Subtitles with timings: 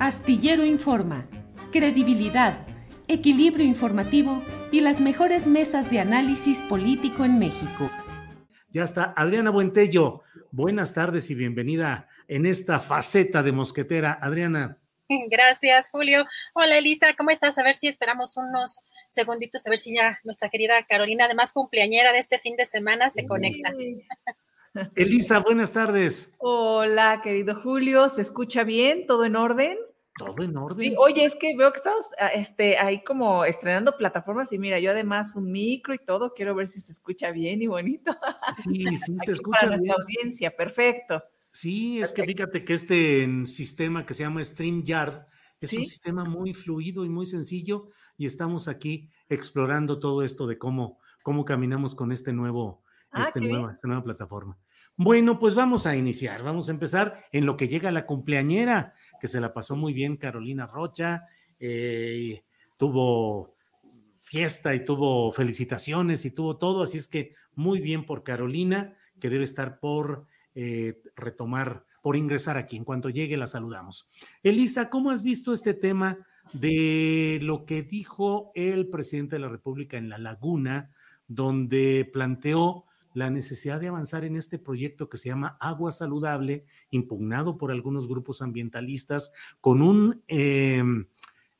[0.00, 1.28] Astillero Informa,
[1.72, 2.64] credibilidad,
[3.08, 7.90] equilibrio informativo y las mejores mesas de análisis político en México.
[8.70, 9.12] Ya está.
[9.16, 14.16] Adriana Buentello, buenas tardes y bienvenida en esta faceta de mosquetera.
[14.22, 14.78] Adriana.
[15.30, 16.26] Gracias, Julio.
[16.54, 17.58] Hola, Elisa, ¿cómo estás?
[17.58, 22.12] A ver si esperamos unos segunditos, a ver si ya nuestra querida Carolina, además cumpleañera
[22.12, 23.72] de este fin de semana, se conecta.
[24.94, 26.34] Elisa, buenas tardes.
[26.38, 29.08] Hola, querido Julio, ¿se escucha bien?
[29.08, 29.76] ¿Todo en orden?
[30.18, 30.90] Todo en orden.
[30.90, 34.78] Sí, oye, es que veo que estamos ah, este, ahí como estrenando plataformas y mira,
[34.78, 38.12] yo además un micro y todo, quiero ver si se escucha bien y bonito.
[38.64, 39.84] Sí, sí, se escucha para bien.
[39.84, 41.22] nuestra audiencia, perfecto.
[41.52, 45.26] Sí, es que fíjate que este en, sistema que se llama StreamYard
[45.60, 50.58] es un sistema muy fluido y muy sencillo y estamos aquí explorando todo esto de
[50.58, 54.58] cómo, cómo caminamos con este nuevo, Ah, este nueva, esta nueva plataforma.
[54.96, 59.28] Bueno, pues vamos a iniciar, vamos a empezar en lo que llega la cumpleañera, que
[59.28, 61.26] se la pasó muy bien Carolina Rocha,
[61.60, 62.42] eh,
[62.76, 63.54] tuvo
[64.22, 69.30] fiesta y tuvo felicitaciones y tuvo todo, así es que muy bien por Carolina, que
[69.30, 72.76] debe estar por eh, retomar, por ingresar aquí.
[72.76, 74.10] En cuanto llegue, la saludamos.
[74.42, 76.18] Elisa, ¿cómo has visto este tema
[76.52, 80.90] de lo que dijo el presidente de la República en La Laguna,
[81.26, 87.58] donde planteó la necesidad de avanzar en este proyecto que se llama Agua Saludable, impugnado
[87.58, 90.22] por algunos grupos ambientalistas, con un...
[90.28, 90.82] eh,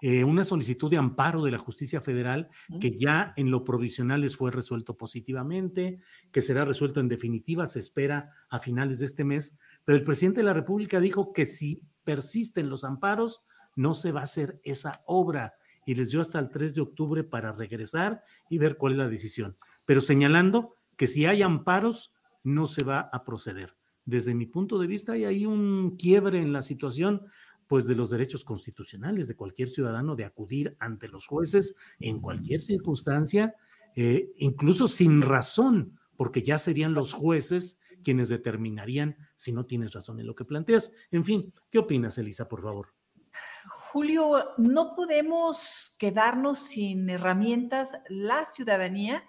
[0.01, 2.49] eh, una solicitud de amparo de la justicia federal
[2.81, 5.99] que ya en lo provisional les fue resuelto positivamente,
[6.31, 10.39] que será resuelto en definitiva, se espera a finales de este mes, pero el presidente
[10.39, 13.43] de la República dijo que si persisten los amparos,
[13.75, 15.55] no se va a hacer esa obra
[15.85, 19.09] y les dio hasta el 3 de octubre para regresar y ver cuál es la
[19.09, 22.13] decisión, pero señalando que si hay amparos,
[22.45, 23.75] no se va a proceder.
[24.05, 27.27] Desde mi punto de vista, hay ahí un quiebre en la situación
[27.67, 32.61] pues de los derechos constitucionales de cualquier ciudadano de acudir ante los jueces en cualquier
[32.61, 33.55] circunstancia,
[33.95, 40.19] eh, incluso sin razón, porque ya serían los jueces quienes determinarían si no tienes razón
[40.19, 40.93] en lo que planteas.
[41.11, 42.95] En fin, ¿qué opinas, Elisa, por favor?
[43.71, 49.25] Julio, no podemos quedarnos sin herramientas la ciudadanía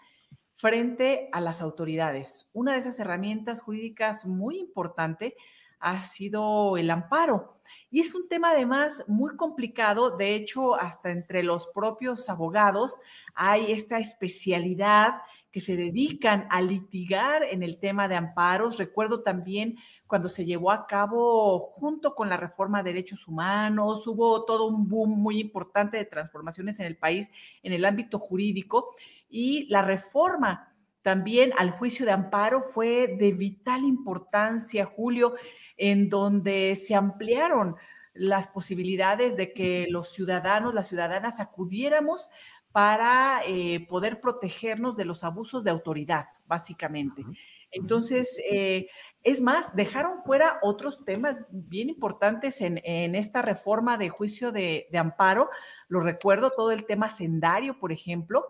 [0.59, 2.49] frente a las autoridades.
[2.51, 5.37] Una de esas herramientas jurídicas muy importante
[5.79, 7.61] ha sido el amparo.
[7.89, 12.97] Y es un tema además muy complicado, de hecho, hasta entre los propios abogados
[13.35, 18.77] hay esta especialidad que se dedican a litigar en el tema de amparos.
[18.77, 19.77] Recuerdo también
[20.07, 24.89] cuando se llevó a cabo junto con la reforma de derechos humanos, hubo todo un
[24.89, 27.31] boom muy importante de transformaciones en el país
[27.63, 28.95] en el ámbito jurídico
[29.29, 35.35] y la reforma también al juicio de amparo fue de vital importancia, Julio,
[35.77, 37.75] en donde se ampliaron
[38.13, 42.29] las posibilidades de que los ciudadanos, las ciudadanas acudiéramos
[42.71, 47.23] para eh, poder protegernos de los abusos de autoridad, básicamente.
[47.71, 48.87] Entonces, eh,
[49.23, 54.87] es más, dejaron fuera otros temas bien importantes en, en esta reforma de juicio de,
[54.91, 55.49] de, amparo.
[55.87, 58.45] Lo recuerdo, todo el tema sendario, por ejemplo,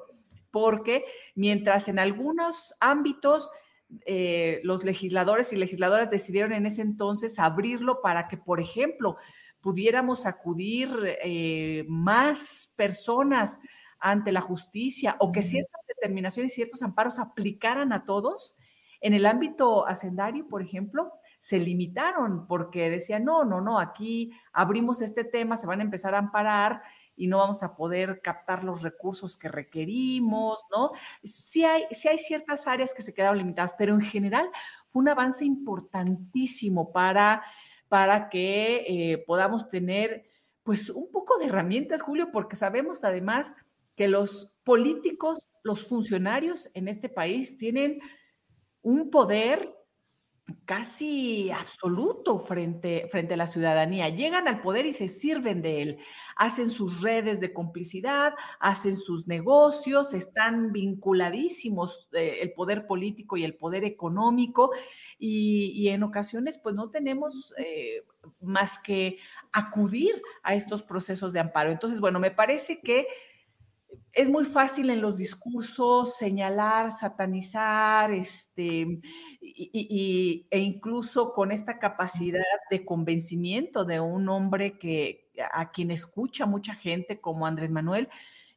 [0.51, 1.05] porque
[1.35, 3.51] mientras en algunos ámbitos
[4.05, 9.17] eh, los legisladores y legisladoras decidieron en ese entonces abrirlo para que, por ejemplo,
[9.61, 10.89] pudiéramos acudir
[11.23, 13.59] eh, más personas
[13.99, 18.55] ante la justicia o que ciertas determinaciones y ciertos amparos aplicaran a todos.
[19.01, 25.01] En el ámbito hacendario, por ejemplo, se limitaron porque decían, no, no, no, aquí abrimos
[25.01, 26.81] este tema, se van a empezar a amparar
[27.19, 30.91] y no vamos a poder captar los recursos que requerimos, ¿no?
[31.21, 34.49] Sí hay, sí hay ciertas áreas que se quedaron limitadas, pero en general
[34.87, 37.43] fue un avance importantísimo para,
[37.89, 40.23] para que eh, podamos tener
[40.63, 43.53] pues un poco de herramientas, Julio, porque sabemos además
[43.95, 47.99] que los políticos, los funcionarios en este país tienen
[48.81, 49.75] un poder
[50.65, 54.09] casi absoluto frente, frente a la ciudadanía.
[54.09, 55.97] Llegan al poder y se sirven de él.
[56.35, 63.43] Hacen sus redes de complicidad, hacen sus negocios, están vinculadísimos eh, el poder político y
[63.43, 64.71] el poder económico
[65.17, 68.03] y, en ocasiones pues no tenemos eh,
[68.41, 69.17] más que
[69.51, 71.71] acudir a estos procesos de amparo.
[71.71, 73.07] Entonces, bueno, me parece que
[74.13, 78.99] es muy fácil en los discursos señalar, satanizar, este,
[79.41, 86.45] y, e incluso con esta capacidad de convencimiento de un hombre que a quien escucha
[86.45, 88.09] mucha gente como Andrés Manuel,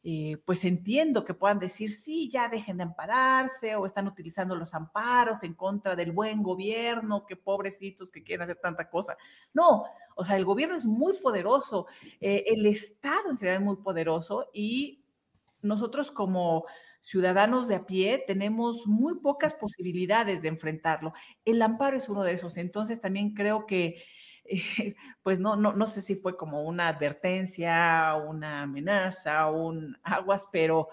[0.05, 4.75] eh, pues entiendo que puedan decir, sí, ya dejen de ampararse o están utilizando los
[4.75, 9.17] amparos en contra del buen gobierno, que pobrecitos que quieren hacer tanta cosa.
[9.55, 9.85] No,
[10.17, 11.87] o sea, el gobierno es muy poderoso,
[12.21, 15.02] eh, el Estado en general es muy poderoso y
[15.63, 16.67] nosotros como
[17.03, 21.13] ciudadanos de a pie tenemos muy pocas posibilidades de enfrentarlo.
[21.45, 22.57] El amparo es uno de esos.
[22.57, 24.03] Entonces también creo que,
[24.45, 30.49] eh, pues no, no, no sé si fue como una advertencia, una amenaza, un aguas,
[30.53, 30.89] pero,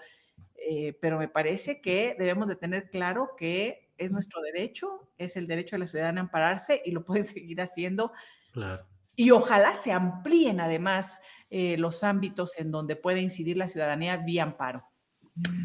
[0.56, 5.46] eh, pero me parece que debemos de tener claro que es nuestro derecho, es el
[5.46, 8.12] derecho de la ciudadana a ampararse y lo pueden seguir haciendo.
[8.52, 8.89] Claro.
[9.16, 11.20] Y ojalá se amplíen además
[11.50, 14.84] eh, los ámbitos en donde puede incidir la ciudadanía vía amparo.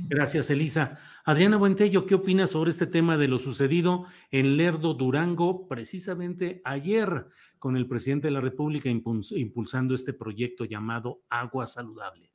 [0.07, 0.99] Gracias, Elisa.
[1.25, 7.27] Adriana Buentello, ¿qué opinas sobre este tema de lo sucedido en Lerdo, Durango, precisamente ayer
[7.59, 12.31] con el presidente de la República impulsando este proyecto llamado Agua Saludable?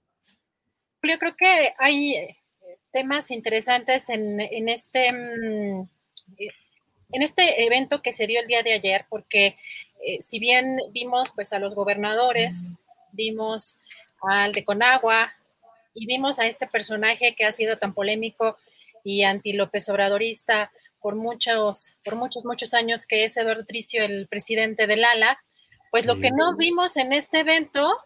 [1.03, 2.37] Yo creo que hay eh,
[2.93, 5.89] temas interesantes en, este mm,
[7.12, 9.57] en este evento que se dio el día de ayer, porque
[10.05, 12.71] eh, si bien vimos pues a los gobernadores,
[13.12, 13.81] vimos
[14.23, 15.33] al de Conagua
[15.95, 18.57] y vimos a este personaje que ha sido tan polémico
[19.05, 20.71] y anti López Obradorista
[21.01, 25.43] por muchos, por muchos, muchos años, que es Eduardo Tricio, el presidente del ALA,
[25.91, 27.97] pues lo que no vimos en este evento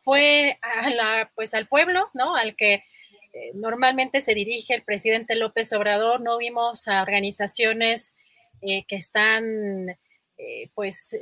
[0.00, 2.36] fue a la, pues al pueblo, ¿no?
[2.36, 8.14] Al que eh, normalmente se dirige el presidente López Obrador, no vimos a organizaciones
[8.62, 9.90] eh, que están,
[10.38, 11.16] eh, pues,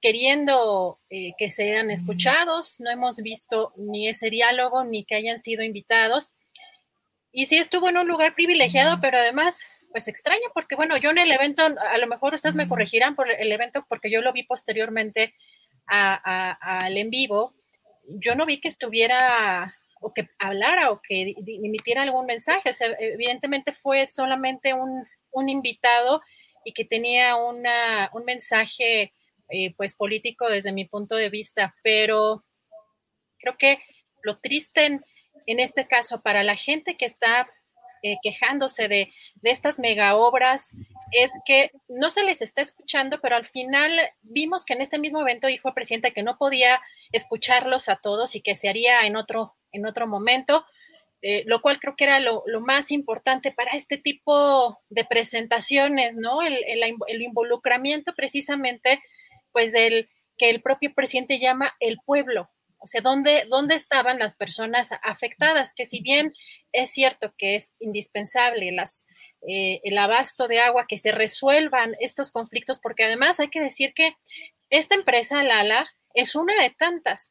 [0.00, 2.80] queriendo eh, que sean escuchados.
[2.80, 6.32] No hemos visto ni ese diálogo ni que hayan sido invitados.
[7.32, 11.18] Y sí estuvo en un lugar privilegiado, pero además, pues extraño, porque bueno, yo en
[11.18, 14.42] el evento, a lo mejor ustedes me corregirán por el evento, porque yo lo vi
[14.42, 15.34] posteriormente
[15.86, 17.54] al en vivo.
[18.08, 22.70] Yo no vi que estuviera o que hablara o que emitiera algún mensaje.
[22.70, 26.22] O sea, evidentemente fue solamente un, un invitado
[26.64, 29.12] y que tenía una, un mensaje
[29.48, 32.44] eh, pues político desde mi punto de vista, pero
[33.38, 33.78] creo que
[34.22, 35.00] lo triste
[35.46, 37.48] en, este caso para la gente que está
[38.02, 40.70] eh, quejándose de, de, estas mega obras
[41.10, 43.92] es que no se les está escuchando, pero al final
[44.22, 46.80] vimos que en este mismo evento dijo el presidente que no podía
[47.10, 50.64] escucharlos a todos y que se haría en otro, en otro momento.
[51.22, 56.40] Eh, lo cual creo que era lo, más importante para este tipo de presentaciones, ¿no?
[56.40, 59.02] El, involucramiento precisamente
[59.52, 60.08] pues del
[60.38, 62.50] que el propio presidente llama el pueblo.
[62.78, 65.74] O sea, ¿dónde, dónde estaban las personas afectadas?
[65.74, 66.32] Que si bien
[66.72, 68.74] es cierto que es indispensable
[69.46, 73.92] eh, el abasto de agua, que se resuelvan estos conflictos, porque además hay que decir
[73.92, 74.16] que
[74.70, 77.30] esta empresa, Lala, es una de tantas,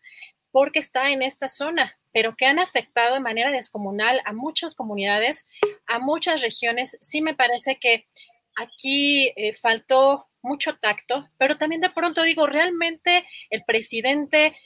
[0.51, 5.45] porque está en esta zona, pero que han afectado de manera descomunal a muchas comunidades,
[5.87, 6.97] a muchas regiones.
[7.01, 8.07] Sí me parece que
[8.55, 14.57] aquí eh, faltó mucho tacto, pero también de pronto digo, realmente el presidente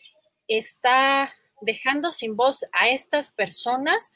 [0.47, 4.11] está dejando sin voz a estas personas.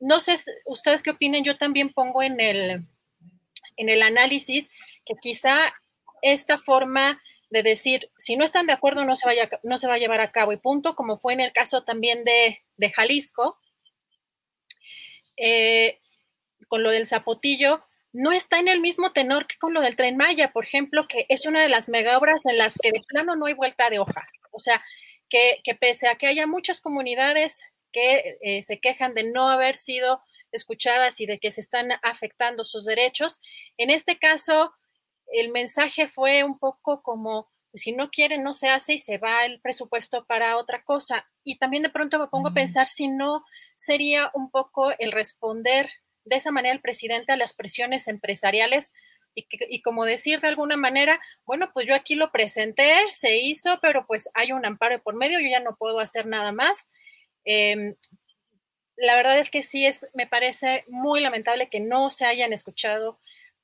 [0.00, 2.86] No sé ustedes qué opinen, yo también pongo en el,
[3.76, 4.70] en el análisis
[5.04, 5.72] que quizá
[6.22, 9.94] esta forma de decir, si no están de acuerdo, no se, vaya, no se va
[9.94, 12.62] a llevar a cabo y punto, como fue en el caso también de,
[12.94, 13.58] Jalisco,
[15.36, 15.98] eh,
[16.68, 20.16] con lo del zapotillo, no está en el mismo tenor que con lo del tren
[20.16, 23.36] Maya, por ejemplo, que es una de las mega obras en las que de plano
[23.36, 24.26] no hay vuelta de hoja.
[24.50, 24.82] O sea,
[25.28, 27.60] que, pese a que haya muchas comunidades
[27.92, 30.20] que eh, se quejan de no haber sido
[30.52, 33.40] escuchadas y de que se están afectando sus derechos,
[33.76, 34.72] en este caso,
[35.32, 39.18] el mensaje fue un poco como, pues, si no quiere, no se hace y se
[39.18, 41.26] va el presupuesto para otra cosa.
[41.44, 43.44] Y también de pronto me pongo a pensar si no
[43.76, 45.88] sería un poco el responder
[46.24, 48.92] de esa manera el presidente a las presiones empresariales
[49.34, 53.78] y, y, como decir de alguna manera, bueno, pues yo aquí lo presenté, se hizo,
[53.80, 56.88] pero pues hay un amparo por medio, yo ya no puedo hacer nada más.
[57.44, 57.94] Eh,
[58.98, 63.18] la verdad es que sí es, me parece muy lamentable que no se hayan escuchado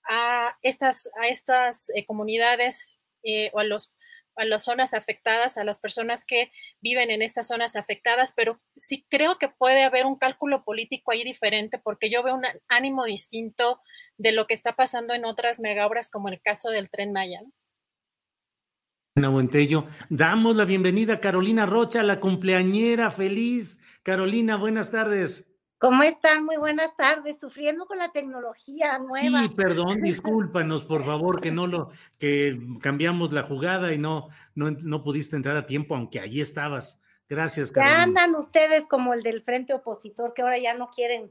[0.08, 2.84] a estas, a estas eh, comunidades
[3.22, 3.94] eh, o a, los,
[4.36, 9.06] a las zonas afectadas, a las personas que viven en estas zonas afectadas, pero sí
[9.08, 13.78] creo que puede haber un cálculo político ahí diferente porque yo veo un ánimo distinto
[14.18, 17.40] de lo que está pasando en otras megaobras como el caso del tren Maya.
[20.08, 25.53] Damos la bienvenida a Carolina Rocha, la cumpleañera feliz Carolina, buenas tardes.
[25.84, 26.46] ¿Cómo están?
[26.46, 27.38] Muy buenas tardes.
[27.38, 29.42] Sufriendo con la tecnología nueva.
[29.42, 34.70] Sí, perdón, discúlpanos, por favor, que no lo, que cambiamos la jugada y no, no,
[34.70, 37.02] no pudiste entrar a tiempo, aunque allí estabas.
[37.28, 37.98] Gracias, Carolina.
[37.98, 41.30] Ya andan ustedes como el del frente opositor, que ahora ya no quieren,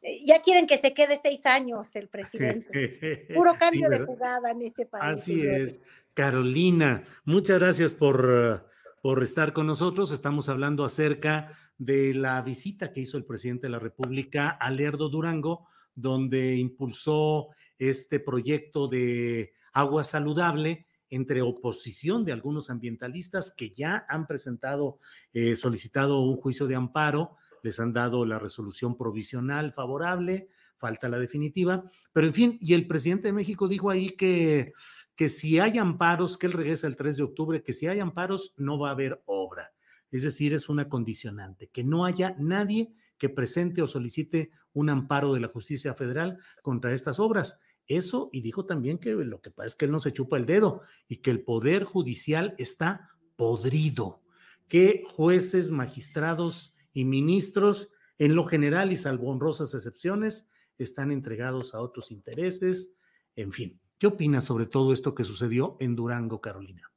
[0.00, 3.26] eh, ya quieren que se quede seis años el presidente.
[3.34, 5.20] Puro cambio de jugada en este país.
[5.20, 5.82] Así es.
[6.14, 8.66] Carolina, muchas gracias por,
[9.02, 10.10] por estar con nosotros.
[10.10, 15.08] Estamos hablando acerca de la visita que hizo el presidente de la República a Lerdo
[15.08, 24.04] Durango, donde impulsó este proyecto de agua saludable entre oposición de algunos ambientalistas que ya
[24.10, 24.98] han presentado,
[25.32, 31.18] eh, solicitado un juicio de amparo, les han dado la resolución provisional favorable, falta la
[31.18, 34.74] definitiva, pero en fin, y el presidente de México dijo ahí que,
[35.16, 38.52] que si hay amparos, que él regresa el 3 de octubre, que si hay amparos
[38.58, 39.72] no va a haber obra.
[40.10, 45.34] Es decir, es una condicionante, que no haya nadie que presente o solicite un amparo
[45.34, 47.60] de la justicia federal contra estas obras.
[47.86, 50.46] Eso, y dijo también que lo que pasa es que él no se chupa el
[50.46, 54.22] dedo y que el poder judicial está podrido,
[54.68, 60.48] que jueces, magistrados y ministros, en lo general y salvo honrosas excepciones,
[60.78, 62.96] están entregados a otros intereses.
[63.36, 66.90] En fin, ¿qué opinas sobre todo esto que sucedió en Durango, Carolina?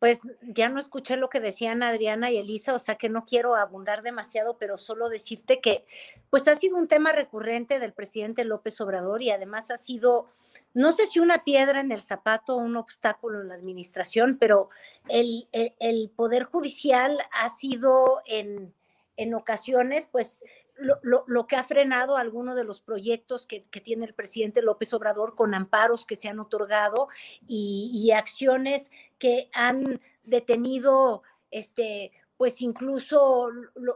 [0.00, 3.54] Pues ya no escuché lo que decían Adriana y Elisa, o sea que no quiero
[3.54, 5.84] abundar demasiado, pero solo decirte que
[6.30, 10.26] pues ha sido un tema recurrente del presidente López Obrador y además ha sido,
[10.72, 14.70] no sé si una piedra en el zapato o un obstáculo en la administración, pero
[15.06, 18.72] el, el, Poder Judicial ha sido en,
[19.18, 20.42] en ocasiones pues
[20.80, 25.34] lo, lo, que ha frenado algunos de los proyectos que, tiene el presidente López Obrador
[25.34, 27.08] con amparos que se han otorgado
[27.46, 33.50] y, acciones que han detenido este pues incluso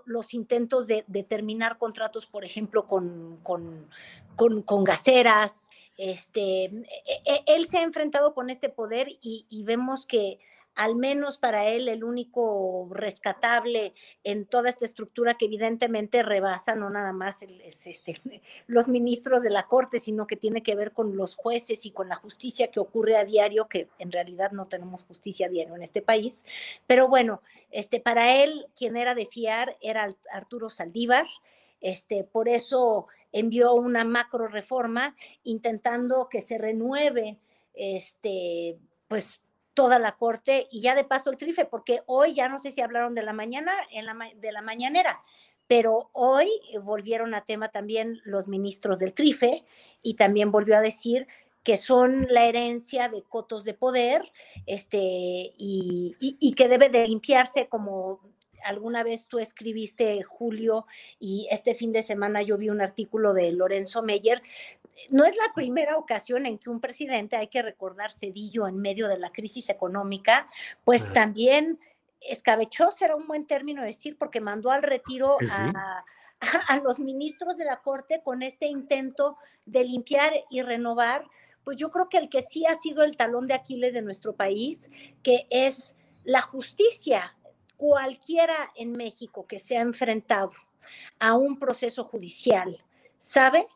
[0.04, 3.88] los intentos de, terminar contratos, por ejemplo, con, con,
[4.36, 5.70] con, gaseras.
[5.96, 10.40] Este, e, e, él se ha enfrentado con este poder y vemos que
[10.74, 16.90] al menos para él el único rescatable en toda esta estructura que evidentemente rebasa no
[16.90, 18.20] nada más este,
[18.66, 22.08] los ministros de la Corte, sino que tiene que ver con los jueces y con
[22.08, 25.82] la justicia que ocurre a diario, que en realidad no tenemos justicia a diario en
[25.82, 26.44] este país.
[26.86, 27.40] Pero bueno,
[27.70, 31.26] este, para él quien era de fiar era Arturo Saldívar.
[31.80, 37.36] Este, por eso envió una macro reforma intentando que se renueve
[37.74, 38.78] este,
[39.08, 39.40] pues
[39.74, 42.80] toda la corte y ya de paso el trife, porque hoy ya no sé si
[42.80, 45.20] hablaron de la mañana, en la, de la mañanera,
[45.66, 46.48] pero hoy
[46.82, 49.64] volvieron a tema también los ministros del trife
[50.02, 51.26] y también volvió a decir
[51.62, 54.30] que son la herencia de cotos de poder
[54.66, 58.20] este, y, y que debe de limpiarse como
[58.64, 60.86] alguna vez tú escribiste, Julio,
[61.20, 64.42] y este fin de semana yo vi un artículo de Lorenzo Meyer.
[65.10, 69.08] No es la primera ocasión en que un presidente, hay que recordar Cedillo en medio
[69.08, 70.48] de la crisis económica,
[70.84, 71.78] pues también
[72.20, 76.04] escabechó, será un buen término decir, porque mandó al retiro a,
[76.68, 79.36] a los ministros de la Corte con este intento
[79.66, 81.24] de limpiar y renovar
[81.64, 84.34] pues yo creo que el que sí ha sido el talón de Aquiles de nuestro
[84.34, 84.90] país,
[85.22, 87.34] que es la justicia,
[87.76, 90.52] cualquiera en México que se ha enfrentado
[91.18, 92.82] a un proceso judicial
[93.18, 93.66] sabe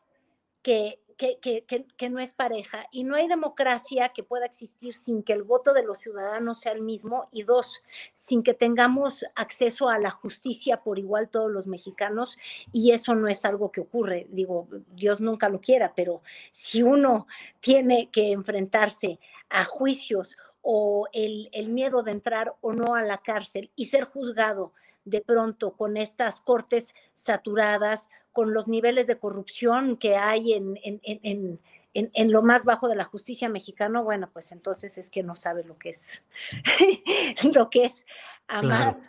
[0.63, 5.43] que, que, no es pareja y no hay democracia que pueda existir sin que el
[5.43, 7.83] voto de los ciudadanos sea el mismo y dos,
[8.13, 12.39] sin que tengamos acceso a la justicia por igual todos los mexicanos
[12.73, 16.23] y eso no es algo que ocurre, digo, Dios nunca lo quiera, pero
[16.53, 17.27] si uno
[17.61, 19.19] tiene que enfrentarse
[19.51, 24.73] a juicios o el, miedo de entrar o no a la cárcel y ser juzgado
[25.05, 32.31] de pronto con estas cortes saturadas, con los niveles de corrupción que hay en, en,
[32.31, 35.77] lo más bajo de la justicia mexicana, bueno, pues entonces es que no sabe lo
[35.77, 36.23] que es,
[37.53, 38.07] lo que es
[38.47, 39.01] amar.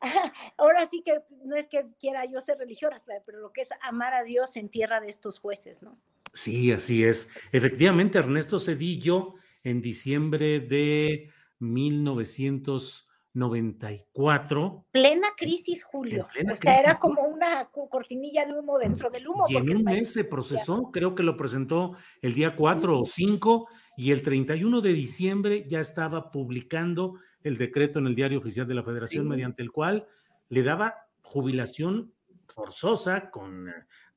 [0.56, 4.14] Ahora sí que no es que quiera yo ser religiosa, pero lo que es amar
[4.14, 5.98] a Dios en tierra de estos jueces, ¿no?
[6.32, 7.30] Sí, así es.
[7.52, 14.86] Efectivamente, Ernesto Cedillo, en diciembre de 1900 94.
[14.90, 16.26] Plena crisis, Julio.
[16.26, 19.44] o sea, era como una cortinilla de humo dentro del humo.
[19.48, 23.68] Y en un mes se procesó, creo que lo presentó el día 4 o 5
[23.96, 28.74] y el 31 de diciembre ya estaba publicando el decreto en el diario oficial de
[28.74, 30.06] la Federación mediante el cual
[30.48, 32.12] le daba jubilación
[32.48, 33.68] forzosa con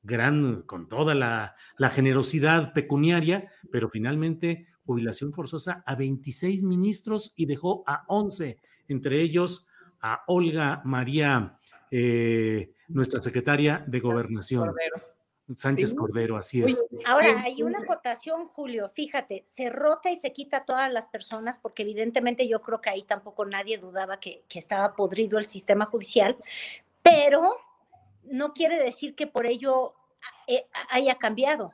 [0.02, 7.46] gran, con toda la, la generosidad pecuniaria, pero finalmente jubilación forzosa a 26 ministros y
[7.46, 8.58] dejó a 11,
[8.88, 9.66] entre ellos
[10.00, 11.58] a Olga María,
[11.90, 14.70] eh, nuestra secretaria de Gobernación.
[15.56, 16.82] Sánchez Cordero, así es.
[17.04, 21.58] ahora, hay una acotación, Julio, fíjate, se rota y se quita a todas las personas,
[21.58, 25.84] porque evidentemente yo creo que ahí tampoco nadie dudaba que, que estaba podrido el sistema
[25.84, 26.36] judicial,
[27.02, 27.52] pero
[28.24, 29.94] no quiere decir que por ello
[30.46, 31.72] eh, haya cambiado.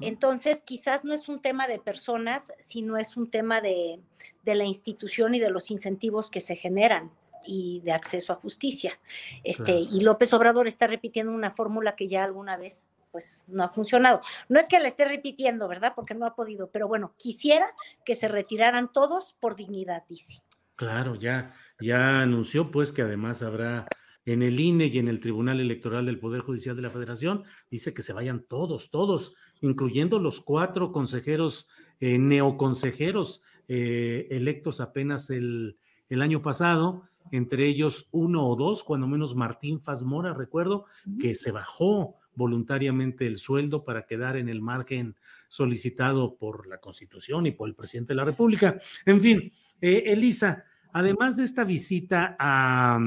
[0.00, 4.00] Entonces, quizás no es un tema de personas, sino es un tema de,
[4.44, 7.10] la institución y de los incentivos que se generan
[7.44, 8.98] y de acceso a justicia.
[9.44, 13.70] Este, Y López Obrador está repitiendo una fórmula que ya alguna vez pues no ha
[13.70, 14.20] funcionado.
[14.50, 15.94] No es que la esté repitiendo, ¿verdad?
[15.96, 17.66] Porque no ha podido, pero bueno, quisiera
[18.04, 20.42] que se retiraran todos por dignidad, dice.
[20.74, 23.86] Claro, ya, ya anunció pues que además habrá
[24.26, 27.94] en el INE y en el Tribunal Electoral del Poder Judicial de la Federación, dice
[27.94, 31.68] que se vayan todos, todos, incluyendo los cuatro consejeros,
[32.00, 35.76] eh, neoconsejeros eh, electos apenas el,
[36.08, 40.86] el, año pasado, entre ellos uno o dos, cuando menos Martín Fazmora, recuerdo,
[41.20, 45.16] que se bajó voluntariamente el sueldo para quedar en el margen
[45.48, 48.78] solicitado por la Constitución y por el presidente de la República.
[49.04, 53.00] En fin, eh, Elisa, además de esta visita a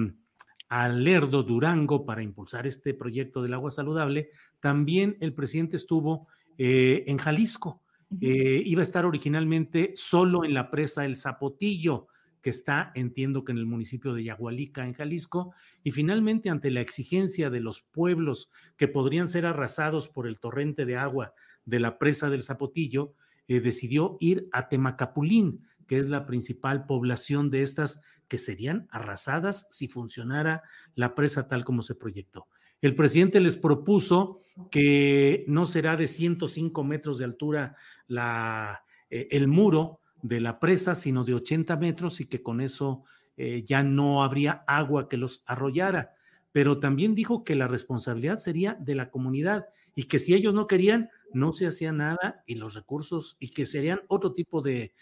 [0.69, 4.29] al Lerdo Durango para impulsar este proyecto del agua saludable,
[4.59, 6.27] también el presidente estuvo
[6.59, 7.81] eh, en Jalisco.
[8.19, 12.07] Eh, iba a estar originalmente solo en la presa El Zapotillo,
[12.41, 16.81] que está, entiendo que en el municipio de Yagualica, en Jalisco, y finalmente ante la
[16.81, 21.97] exigencia de los pueblos que podrían ser arrasados por el torrente de agua de la
[21.97, 23.13] presa del Zapotillo,
[23.47, 29.69] eh, decidió ir a Temacapulín, que es la principal población de estas que serían arrasadas
[29.71, 32.47] si funcionara la presa tal como se proyectó.
[32.81, 34.41] El presidente les propuso
[34.71, 37.75] que no será de 105 metros de altura
[38.07, 43.03] la, eh, el muro de la presa, sino de 80 metros y que con eso
[43.37, 46.13] eh, ya no habría agua que los arrollara.
[46.51, 50.67] Pero también dijo que la responsabilidad sería de la comunidad y que si ellos no
[50.67, 54.93] querían, no se hacía nada y los recursos y que serían otro tipo de,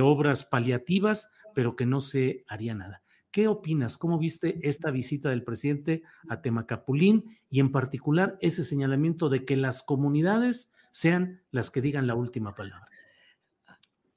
[0.00, 3.02] obras paliativas, pero que no se haría nada.
[3.32, 3.96] ¿Qué opinas?
[3.96, 9.56] ¿Cómo viste esta visita del presidente a Temacapulín y en particular ese señalamiento de que
[9.56, 12.86] las comunidades sean las que digan la última palabra?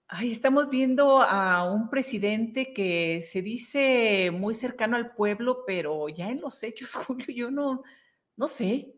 [0.10, 6.30] Ay, estamos viendo a un presidente que se dice muy cercano al pueblo, pero ya
[6.30, 7.84] en los hechos, Julio, yo no,
[8.36, 8.95] no sé.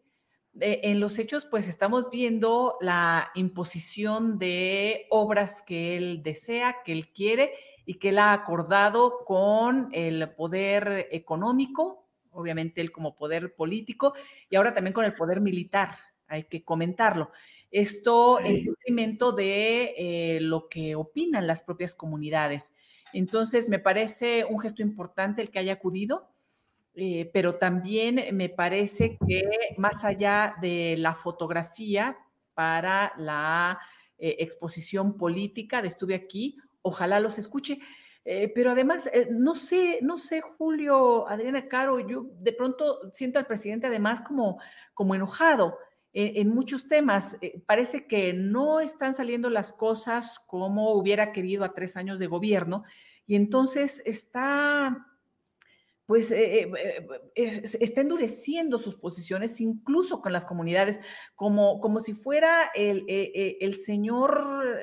[0.59, 6.91] Eh, en los hechos, pues estamos viendo la imposición de obras que él desea, que
[6.91, 7.51] él quiere
[7.87, 14.13] y que él ha acordado con el poder económico, obviamente él como poder político,
[14.47, 15.97] y ahora también con el poder militar,
[16.27, 17.31] hay que comentarlo.
[17.71, 22.73] Esto en detrimento de eh, lo que opinan las propias comunidades.
[23.11, 26.29] Entonces, me parece un gesto importante el que haya acudido
[26.99, 29.47] eh, pero también me parece que
[29.77, 32.17] más allá de la fotografía
[32.55, 33.79] para la
[34.17, 37.79] eh, exposición política de Estuve aquí, ojalá los escuche.
[38.25, 43.47] Eh, pero además, no sé, no sé, Julio, Adriana Caro, yo de pronto siento al
[43.47, 44.59] presidente además como,
[44.93, 45.77] como enojado
[46.13, 47.37] en muchos temas.
[47.67, 52.83] parece que no están saliendo las cosas como hubiera querido a tres años de gobierno
[53.27, 55.05] y entonces está
[56.07, 61.01] pues eh, eh, eh, está endureciendo sus posiciones, incluso con las comunidades,
[61.35, 64.79] como, como si fuera el señor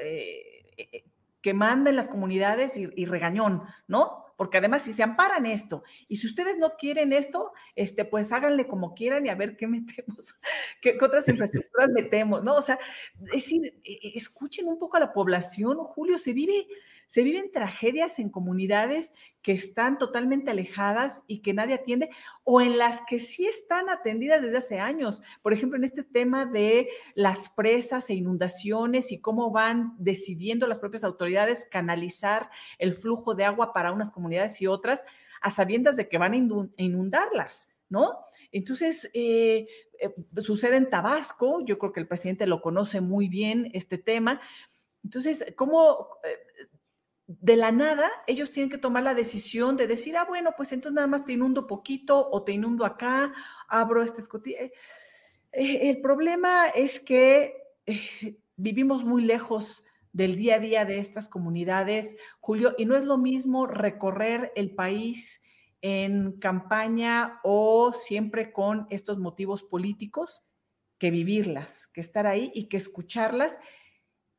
[1.44, 4.24] que manda en las comunidades y, regañón, ¿no?
[4.38, 8.66] Porque además si se amparan esto y si ustedes no quieren esto, este, pues háganle
[8.66, 10.37] como quieran y a ver qué metemos,
[10.80, 12.54] qué, otras infraestructuras metemos, ¿no?
[12.54, 12.78] O sea,
[13.26, 16.66] es decir, escuchen un poco a la población, Julio, se vive
[17.07, 19.12] se viven tragedias en comunidades
[19.43, 22.11] que están totalmente alejadas y que nadie atiende,
[22.45, 25.23] o en las que sí están atendidas desde hace años.
[25.43, 30.79] Por ejemplo, en este tema de las presas e inundaciones y cómo van decidiendo las
[30.79, 35.05] propias autoridades canalizar el flujo de agua para unas comunidades y otras,
[35.40, 36.37] a sabiendas de que van a
[36.83, 38.19] inundarlas, ¿no?
[38.51, 39.67] Entonces, eh,
[40.01, 44.40] eh, sucede en Tabasco, yo creo que el presidente lo conoce muy bien este tema.
[45.03, 46.38] Entonces, ¿cómo eh,
[47.26, 50.94] de la nada ellos tienen que tomar la decisión de decir, ah, bueno, pues entonces
[50.94, 53.32] nada más te inundo poquito o te inundo acá,
[53.68, 54.58] abro esta escotilla?
[55.52, 57.54] el problema es que
[58.56, 63.18] vivimos muy lejos del día a día de estas comunidades, Julio, y no es lo
[63.18, 65.42] mismo recorrer el país
[65.80, 70.42] en campaña o siempre con estos motivos políticos
[70.98, 73.58] que vivirlas, que estar ahí y que escucharlas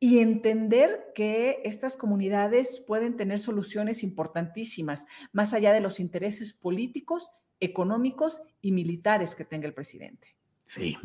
[0.06, 7.32] y entender que estas comunidades pueden tener soluciones importantísimas, más allá de los intereses políticos,
[7.60, 10.36] económicos y militares que tenga el presidente.
[10.68, 10.96] Sí,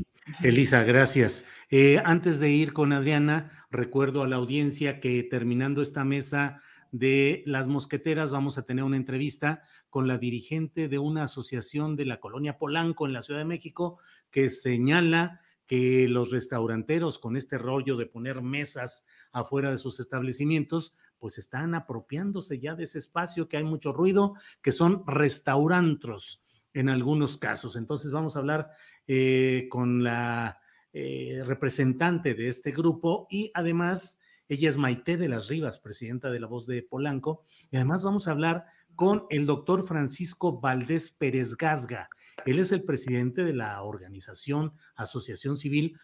[0.42, 1.46] Elisa, gracias.
[1.70, 6.60] Eh, antes de ir con Adriana, recuerdo a la audiencia que terminando esta mesa
[6.92, 12.04] de las mosqueteras vamos a tener una entrevista con la dirigente de una asociación de
[12.04, 13.98] la colonia Polanco en la Ciudad de México
[14.30, 20.96] que señala que los restauranteros con este rollo de poner mesas afuera de sus establecimientos,
[21.16, 26.42] pues están apropiándose ya de ese espacio que hay mucho ruido, que son restaurantes
[26.74, 27.76] en algunos casos.
[27.76, 28.70] Entonces vamos a hablar
[29.06, 30.58] eh, con la
[30.92, 36.40] eh, representante de este grupo y además ella es Maite de las Rivas, presidenta de
[36.40, 37.44] La Voz de Polanco.
[37.70, 38.64] Y además vamos a hablar
[38.96, 42.08] con el doctor Francisco Valdés Pérez Gasga.
[42.46, 45.98] Él es el presidente de la organización Asociación Civil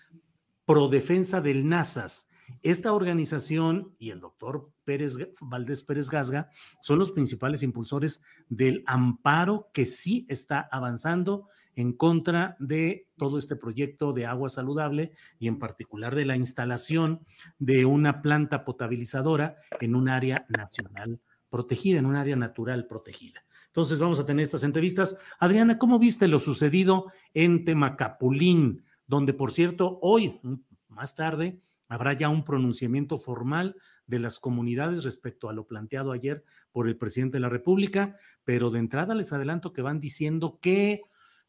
[0.65, 2.29] Pro Defensa del NASAS.
[2.63, 9.69] Esta organización y el doctor Pérez, Valdés Pérez Gasga son los principales impulsores del amparo
[9.73, 15.59] que sí está avanzando en contra de todo este proyecto de agua saludable y en
[15.59, 17.27] particular de la instalación
[17.59, 21.21] de una planta potabilizadora en un área nacional
[21.51, 23.46] protegida, en un área natural protegida.
[23.77, 25.19] Entonces vamos a tener estas entrevistas.
[25.39, 30.41] Adriana, ¿cómo viste lo sucedido en Temacapulín, donde por cierto hoy,
[30.89, 36.43] más tarde, habrá ya un pronunciamiento formal de las comunidades respecto a lo planteado ayer
[36.73, 41.03] por el presidente de la República, pero de entrada les adelanto que van diciendo que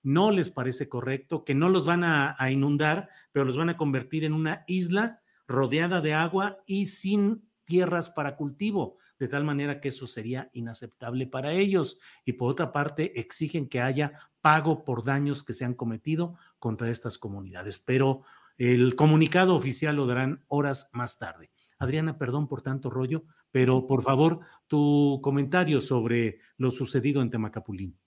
[0.03, 4.25] no les parece correcto, que no los van a, inundar, pero los van a convertir
[4.25, 9.89] en una isla rodeada de agua y sin tierras para cultivo, de tal manera que
[9.89, 11.99] eso sería inaceptable para ellos.
[12.25, 16.89] Y por otra parte, exigen que haya pago por daños que se han cometido contra
[16.89, 17.77] estas comunidades.
[17.77, 18.23] Pero
[18.57, 21.51] el comunicado oficial lo darán horas más tarde.
[21.77, 27.99] Adriana, perdón por tanto rollo, pero por favor, tu comentario sobre lo sucedido en Temacapulín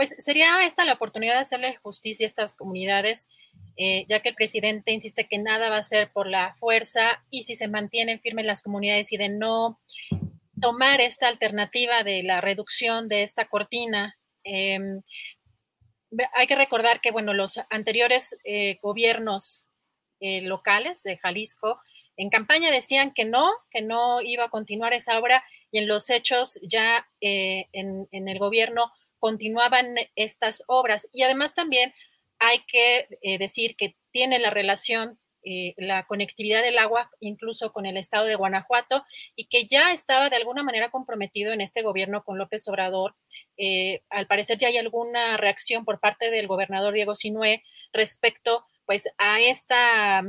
[0.00, 3.28] pues sería esta la oportunidad de hacerle justicia a estas comunidades,
[3.76, 7.42] eh, ya que el presidente insiste que nada va a ser por la fuerza y
[7.42, 9.78] si se mantienen firmes las comunidades y de no
[10.58, 14.16] tomar esta alternativa de la reducción de esta cortina.
[14.42, 15.02] Em,
[16.32, 19.66] hay que recordar que, bueno, los anteriores eh, gobiernos
[20.20, 21.78] eh, locales de Jalisco
[22.16, 26.08] en campaña decían que no, que no iba a continuar esa obra y en los
[26.08, 31.08] hechos ya en, en el gobierno continuaban estas obras.
[31.12, 31.94] Y además también
[32.40, 37.86] hay que eh, decir que tiene la relación, eh, la conectividad del agua incluso con
[37.86, 39.04] el estado de Guanajuato
[39.36, 43.14] y que ya estaba de alguna manera comprometido en este gobierno con López Obrador.
[43.56, 49.08] Eh, al parecer ya hay alguna reacción por parte del gobernador Diego Sinué respecto pues
[49.18, 50.22] a esta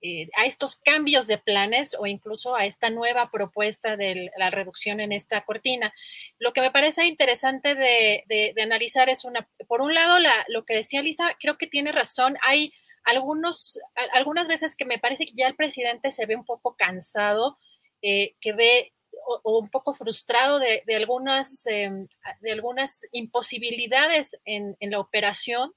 [0.00, 5.00] eh, a estos cambios de planes o incluso a esta nueva propuesta de la reducción
[5.00, 5.92] en esta cortina.
[6.38, 11.02] Lo que me parece interesante de, analizar es una, por un lado, lo que decía
[11.02, 13.80] Lisa, creo que tiene razón, hay algunos,
[14.12, 17.58] algunas veces que me parece que ya el presidente se ve un poco cansado,
[18.00, 18.92] eh, que ve
[19.26, 22.06] o, un poco frustrado de, algunas, em,
[22.40, 25.72] de algunas imposibilidades en, en la operación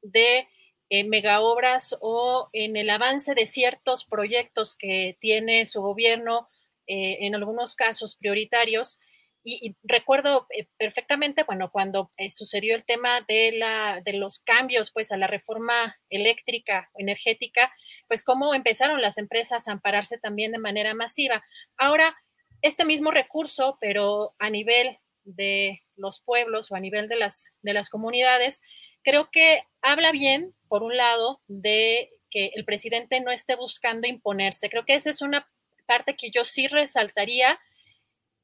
[0.00, 0.48] de
[0.88, 6.48] en megaobras o en el avance de ciertos proyectos que tiene su gobierno,
[6.86, 9.00] eh, en algunos casos prioritarios.
[9.48, 14.90] Y, recuerdo eh, perfectamente, bueno, cuando eh, sucedió el tema de, la, de los cambios,
[14.92, 17.72] pues, a la reforma eléctrica, energética,
[18.08, 21.44] pues, cómo empezaron las empresas a ampararse también de manera masiva.
[21.76, 22.16] Ahora,
[22.62, 27.72] este mismo recurso, pero a nivel de los pueblos o a nivel de las, de
[27.72, 28.60] las comunidades,
[29.02, 34.68] creo que habla bien, por un lado, de que el presidente no esté buscando imponerse.
[34.68, 35.48] Creo que esa es una
[35.86, 37.58] parte que yo sí resaltaría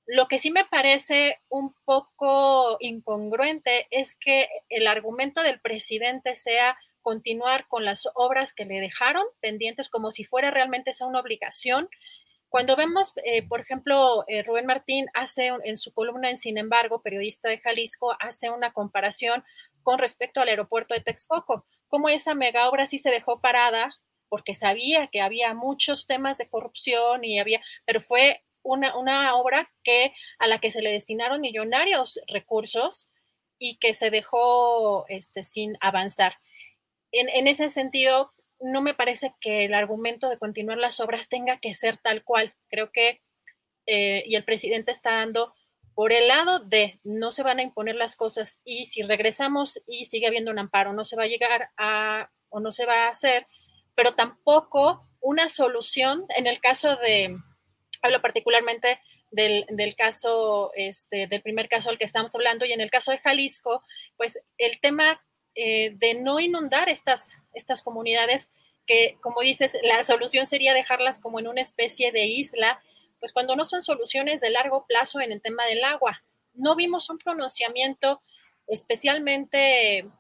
[0.07, 6.77] Lo que sí me parece un poco incongruente es que el argumento del presidente sea
[7.03, 11.89] continuar con las obras que le dejaron pendientes como si fuera realmente esa una obligación.
[12.53, 17.01] Cuando vemos, eh, por ejemplo, eh, Rubén Martín hace en su columna en Sin embargo,
[17.01, 19.43] periodista de Jalisco, hace una comparación
[19.83, 23.91] con respecto al aeropuerto de Texcoco, cómo esa mega obra sí se dejó parada
[24.29, 29.73] porque sabía que había muchos temas de corrupción y había, pero fue una, una obra
[29.83, 33.11] que a la que se le destinaron millonarios recursos
[33.59, 36.35] y que se dejó este, sin avanzar.
[37.13, 41.59] En, en, ese sentido, no me parece que el argumento de continuar las obras tenga
[41.59, 42.55] que ser tal cual.
[42.69, 43.21] Creo que,
[43.87, 45.55] eh, y el presidente está dando
[45.95, 50.07] por el lado de no se van a imponer las cosas y si regresamos y
[50.07, 53.11] sigue habiendo un amparo, no se va a llegar a o no se va a
[53.11, 53.47] hacer,
[53.95, 57.37] pero tampoco una solución en el caso de,
[58.03, 62.81] hablo particularmente del, del caso, este, del primer caso al que estamos hablando y en
[62.81, 63.83] el caso de Jalisco,
[64.17, 65.23] pues el tema
[65.55, 68.51] eh, de no inundar estas, estas comunidades
[68.87, 72.81] que, como dices, la solución sería dejarlas como en una especie de isla
[73.21, 76.25] pues cuando no son soluciones de largo plazo en el tema del agua.
[76.55, 78.21] No vimos un pronunciamiento
[78.67, 80.11] especialmente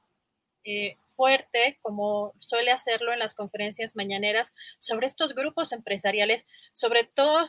[0.64, 7.44] eh, fuerte, como suele hacerlo en las conferencias mañaneras, sobre estos grupos empresariales, sobre todo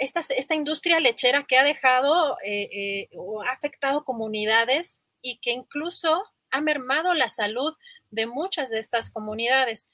[0.00, 6.24] esta, esta, industria lechera que ha dejado eh, o ha afectado comunidades y que incluso
[6.56, 7.74] ha mermado la salud
[8.10, 9.90] de muchas de estas comunidades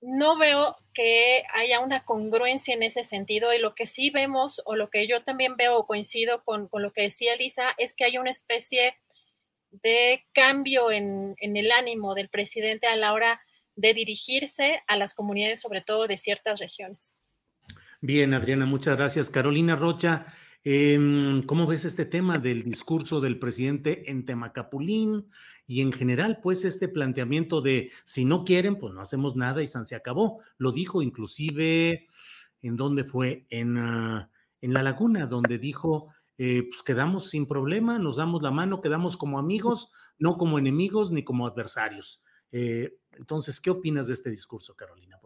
[0.00, 4.76] no veo que haya una congruencia en ese sentido y lo que sí vemos o
[4.76, 8.18] lo que yo también veo o coincido con, lo que decía Lisa es que hay
[8.18, 8.96] una especie
[9.70, 13.40] de cambio en, en, el ánimo del presidente a la hora
[13.76, 17.12] de dirigirse a las comunidades, sobre todo de ciertas regiones.
[18.00, 19.30] Bien, Adriana, muchas gracias.
[19.30, 20.26] Carolina Rocha,
[20.64, 25.26] em, ¿cómo ves este tema del discurso del presidente en Temacapulín?
[25.70, 29.68] y en general, pues este planteamiento de si no quieren, pues no hacemos nada y
[29.68, 30.40] se acabó.
[30.56, 32.08] Lo dijo inclusive
[32.62, 34.30] en donde fue, en, ah,
[34.62, 39.18] en La Laguna, donde dijo, eh, pues quedamos sin problema, nos damos la mano, quedamos
[39.18, 42.22] como amigos, no como enemigos ni como adversarios.
[42.50, 45.17] Eh, entonces, ¿qué opinas de este discurso, Carolina?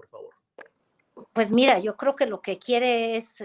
[1.33, 3.43] Pues mira, yo creo que lo que quiere es,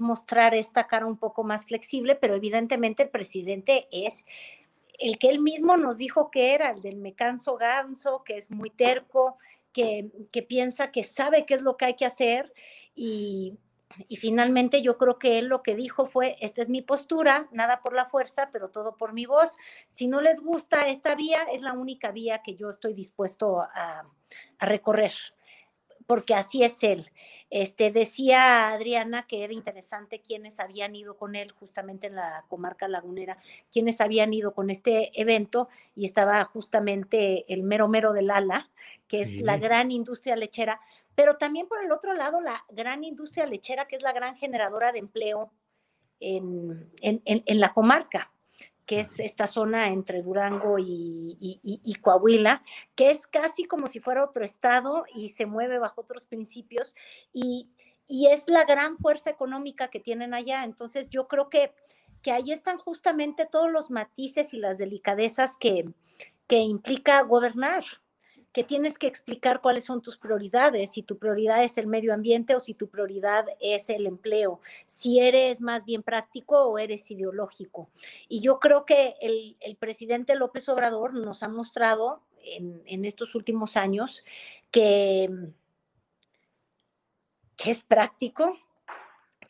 [0.00, 4.24] mostrar esta cara un poco más flexible, pero evidentemente el presidente es
[4.98, 8.50] el que él mismo nos dijo que era, el del me canso ganso, que es
[8.50, 9.38] muy terco,
[9.72, 10.10] que,
[10.48, 12.52] piensa que sabe qué es lo que hay que hacer
[12.96, 13.56] y,
[14.08, 17.80] y, finalmente yo creo que él lo que dijo fue, esta es mi postura, nada
[17.80, 19.56] por la fuerza, pero todo por mi voz.
[19.92, 24.04] Si no les gusta esta vía, es la única vía que yo estoy dispuesto a
[24.58, 25.12] recorrer
[26.10, 27.08] porque así es él.
[27.50, 32.88] Este, decía Adriana que era interesante quienes habían ido con él justamente en la comarca
[32.88, 33.38] lagunera,
[33.72, 38.70] quienes habían ido con este evento y estaba justamente el mero mero del ala,
[39.06, 40.80] que es la gran industria lechera,
[41.14, 44.90] pero también por el otro lado la gran industria lechera, que es la gran generadora
[44.90, 45.52] de empleo
[46.18, 48.32] en, en la comarca
[48.90, 52.64] que es esta zona entre Durango y, Coahuila,
[52.96, 56.96] que es casi como si fuera otro estado y se mueve bajo otros principios
[57.32, 57.70] y,
[58.08, 60.64] es la gran fuerza económica que tienen allá.
[60.64, 61.72] Entonces yo creo que,
[62.20, 65.88] que ahí están justamente todos los matices y las delicadezas que,
[66.48, 67.84] que implica gobernar
[68.52, 72.56] que tienes que explicar cuáles son tus prioridades, si tu prioridad es el medio ambiente
[72.56, 77.90] o si tu prioridad es el empleo, si eres más bien práctico o eres ideológico.
[78.28, 83.76] Y yo creo que el, presidente López Obrador nos ha mostrado en, en estos últimos
[83.76, 84.24] años
[84.70, 85.30] que,
[87.56, 88.58] que es práctico,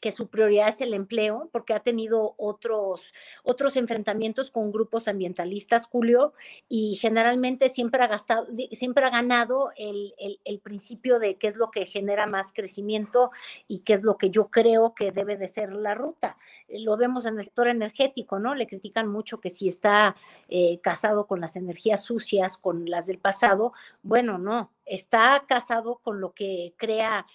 [0.00, 3.02] que su prioridad es el empleo, porque ha tenido otros,
[3.42, 6.32] otros enfrentamientos con grupos ambientalistas, Julio,
[6.68, 11.70] y generalmente siempre ha, gastado, siempre ha ganado el, el, principio de qué es lo
[11.70, 13.30] que genera más crecimiento
[13.68, 16.36] y qué es lo que yo creo que debe de ser la ruta.
[16.68, 18.54] Lo vemos en el sector energético, ¿no?
[18.54, 20.16] Le critican mucho que si está
[20.48, 26.20] eh, casado con las energías sucias, con las del pasado, bueno, no, está casado con
[26.20, 27.26] lo que crea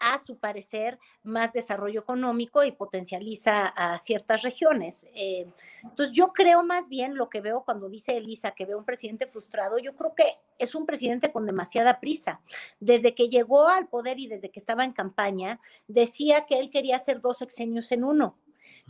[0.00, 5.06] a su parecer, más desarrollo económico y potencializa a ciertas regiones.
[5.14, 5.46] Eh,
[5.82, 9.26] entonces, yo creo más bien lo que veo cuando dice Elisa que veo un presidente
[9.26, 12.40] frustrado, yo creo que es un presidente con demasiada prisa.
[12.80, 16.96] Desde que llegó al poder y desde que estaba en campaña, decía que él quería
[16.96, 18.36] hacer dos sexenios en uno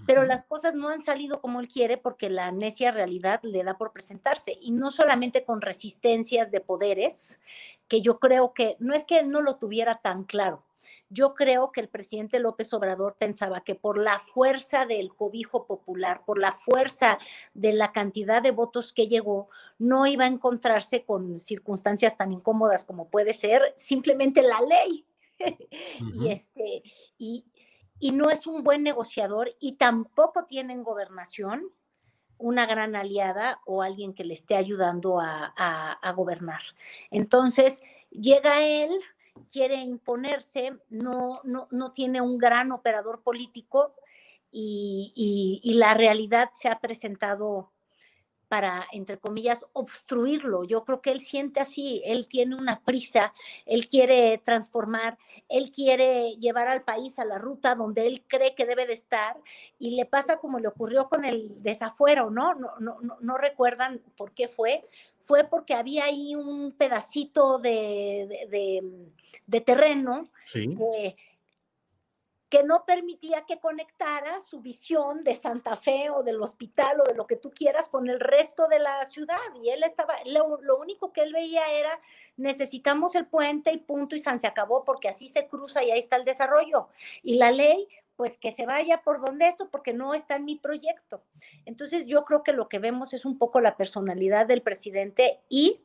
[0.07, 3.77] pero las cosas no han salido como él quiere porque la necia realidad le da
[3.77, 7.41] por presentarse y no solamente con resistencias de poderes,
[7.89, 10.63] que yo creo que no es que él no lo tuviera tan claro,
[11.09, 16.23] Yo creo que el presidente López Obrador pensaba que por la fuerza del cobijo popular,
[16.25, 17.19] por la fuerza
[17.55, 22.85] de la cantidad de votos que llegó, no iba a encontrarse con circunstancias tan incómodas
[22.85, 25.07] como puede ser simplemente la ley.
[26.15, 26.83] y este,
[27.17, 27.47] y,
[27.99, 31.71] y no es un buen negociador y tampoco tiene en gobernación
[32.39, 36.61] una gran aliada o alguien que le esté ayudando a, a gobernar.
[37.11, 38.91] Entonces, llega él,
[39.51, 43.95] quiere imponerse, no, no, no tiene un gran operador político
[44.51, 47.73] y, la realidad se ha presentado
[48.49, 50.65] para, entre comillas, obstruirlo.
[50.65, 53.35] Yo creo que él siente así, él tiene una prisa,
[53.67, 55.19] él quiere transformar,
[55.51, 59.37] él quiere llevar al país a la ruta donde él cree que debe de estar
[59.79, 62.55] y le pasa como le ocurrió con el desafuero, ¿no?
[62.55, 64.89] No, no, no, no recuerdan por qué fue,
[65.29, 68.49] fue porque había ahí un pedacito de,
[69.47, 70.31] de, terreno
[72.49, 77.15] que no permitía que conectara su visión de Santa Fe o del hospital o de
[77.15, 79.37] lo que tú quieras con el resto de la ciudad.
[79.63, 82.01] Y él estaba, lo, lo único que él veía era,
[82.39, 86.17] necesitamos el puente y punto y se acabó porque así se cruza y ahí está
[86.17, 86.89] el desarrollo.
[87.23, 87.87] Y la ley
[88.19, 91.23] pues que se vaya por donde esto, porque no está en mi proyecto.
[91.67, 95.83] Entonces yo creo que lo que vemos es un poco la personalidad del presidente y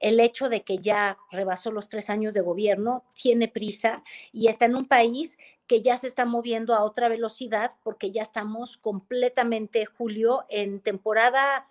[0.00, 4.64] el hecho de que ya rebasó los tres años de gobierno, tiene prisa y está
[4.64, 5.36] en un país
[5.66, 11.66] que ya se está moviendo a otra velocidad porque ya estamos completamente, Julio, en temporada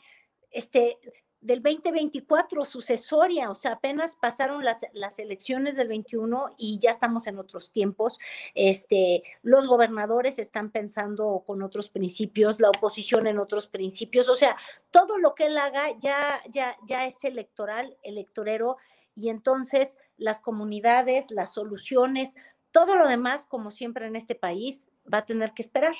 [0.52, 1.00] este,
[1.46, 7.28] del 2024 sucesoria, o sea, apenas pasaron las, las, elecciones del 21 y ya estamos
[7.28, 8.18] en otros tiempos.
[8.56, 14.58] Este, los gobernadores están pensando con otros principios, la oposición en otros principios, o sea,
[14.90, 18.78] todo lo que él haga ya, ya, ya es electoral, electorero,
[19.16, 22.34] y entonces las comunidades, las soluciones,
[22.72, 25.94] todo lo demás, como siempre en este país, va a tener que esperar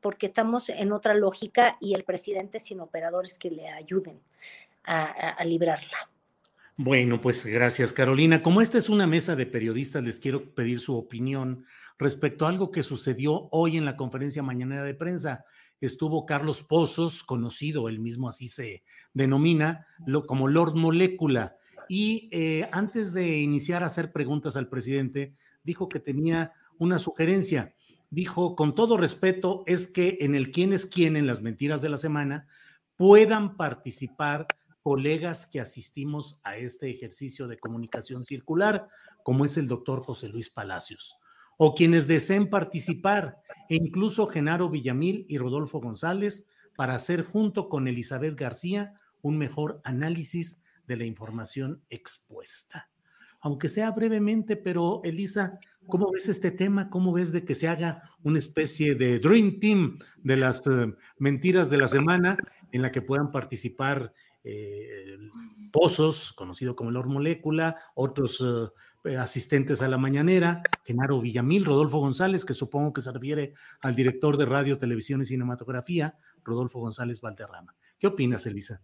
[0.00, 4.20] porque estamos en otra lógica y el presidente sin operadores que le ayuden
[4.86, 6.10] a, librarla.
[6.76, 8.42] Bueno, pues gracias Carolina.
[8.42, 11.64] Como esta es una mesa de periodistas, les quiero pedir su opinión
[11.98, 15.44] respecto a algo que sucedió hoy en la conferencia mañanera de prensa.
[15.80, 21.56] Estuvo Carlos Pozos, conocido, él mismo así se denomina, lo, como Lord Molécula.
[21.88, 27.74] Y eh, antes de iniciar a hacer preguntas al presidente, dijo que tenía una sugerencia.
[28.10, 31.88] Dijo, con todo respeto, es que en el quién es quién en las mentiras de
[31.88, 32.46] la semana
[32.96, 34.46] puedan participar
[34.84, 38.86] colegas que asistimos a este ejercicio de comunicación circular,
[39.22, 41.16] como es el doctor José Luis Palacios,
[41.56, 43.38] o quienes deseen participar,
[43.70, 49.80] e incluso Genaro Villamil y Rodolfo González, para hacer junto con Elizabeth García un mejor
[49.84, 52.90] análisis de la información expuesta.
[53.40, 56.90] Aunque sea brevemente, pero Elisa, ¿cómo ves este tema?
[56.90, 61.70] ¿Cómo ves de que se haga una especie de Dream Team de las eh, mentiras
[61.70, 62.36] de la semana
[62.70, 64.12] en la que puedan participar
[64.44, 65.16] eh,
[65.72, 68.44] Pozos, conocido como Lord Molécula, otros
[69.04, 73.96] eh, asistentes a la mañanera, Genaro Villamil, Rodolfo González, que supongo que se refiere al
[73.96, 77.74] director de radio, televisión y cinematografía, Rodolfo González Valderrama.
[77.98, 78.80] ¿Qué opinas, Elisa?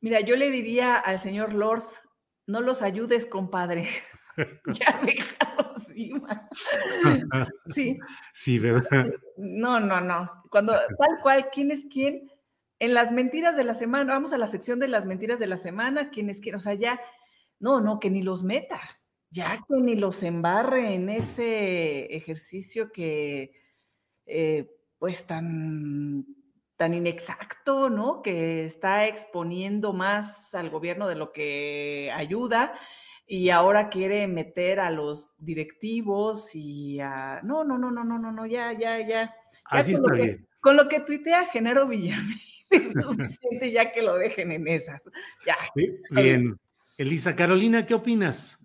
[0.00, 1.84] Mira, yo le diría al señor Lord,
[2.46, 3.88] no los ayudes, compadre.
[4.66, 5.82] ya déjalos,
[7.74, 7.98] sí.
[8.32, 9.06] Sí, ¿verdad?
[9.36, 10.30] No, no, no.
[10.50, 12.30] Cuando tal cual, ¿quién es quién?
[12.84, 15.56] En las mentiras de la semana, vamos a la sección de las mentiras de la
[15.56, 17.00] semana, quienes quieran, o sea, ya,
[17.58, 18.80] no, no, que ni los meta,
[19.30, 23.52] ya que ni los embarre en ese ejercicio que,
[24.26, 26.26] eh, pues, tan,
[26.76, 28.22] tan inexacto, ¿no?
[28.22, 32.74] Que está exponiendo más al gobierno de lo que ayuda
[33.26, 37.40] y ahora quiere meter a los directivos y a...
[37.42, 39.34] No, no, no, no, no, no, no, ya, ya, ya.
[39.64, 40.46] Así está bien.
[40.60, 45.02] con lo que tuitea Genaro Villamil es suficiente ya que lo dejen en esas.
[45.46, 45.56] Ya.
[46.10, 46.58] Bien.
[46.98, 48.58] Elisa Carolina, ¿qué opinas?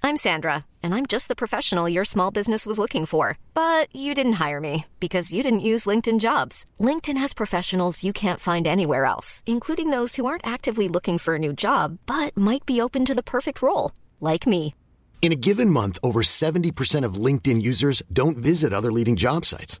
[0.00, 3.36] I'm Sandra, and I'm just the professional your small business was looking for.
[3.52, 6.64] But you didn't hire me because you didn't use LinkedIn jobs.
[6.80, 11.34] LinkedIn has professionals you can't find anywhere else, including those who aren't actively looking for
[11.34, 14.74] a new job, but might be open to the perfect role, like me.
[15.20, 19.80] In a given month, over 70% of LinkedIn users don't visit other leading job sites.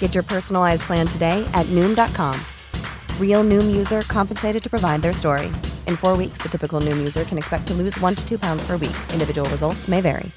[0.00, 2.34] Get your personalized plan today at Noom.com.
[3.18, 5.46] Real Noom user compensated to provide their story.
[5.86, 8.62] In four weeks, the typical Noom user can expect to lose one to two pounds
[8.66, 8.96] per week.
[9.14, 10.30] Individual results may vary.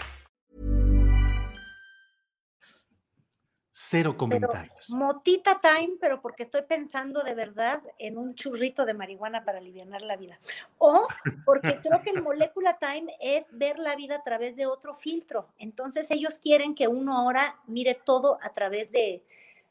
[3.94, 4.88] Cero comentarios.
[4.88, 9.60] Pero, motita time, pero porque estoy pensando de verdad en un churrito de marihuana para
[9.60, 10.40] aliviar la vida.
[10.80, 11.08] O
[11.46, 15.48] porque creo que el molecular time es ver la vida a través de otro filtro.
[15.60, 19.24] Entonces ellos quieren que uno ahora mire todo a través de,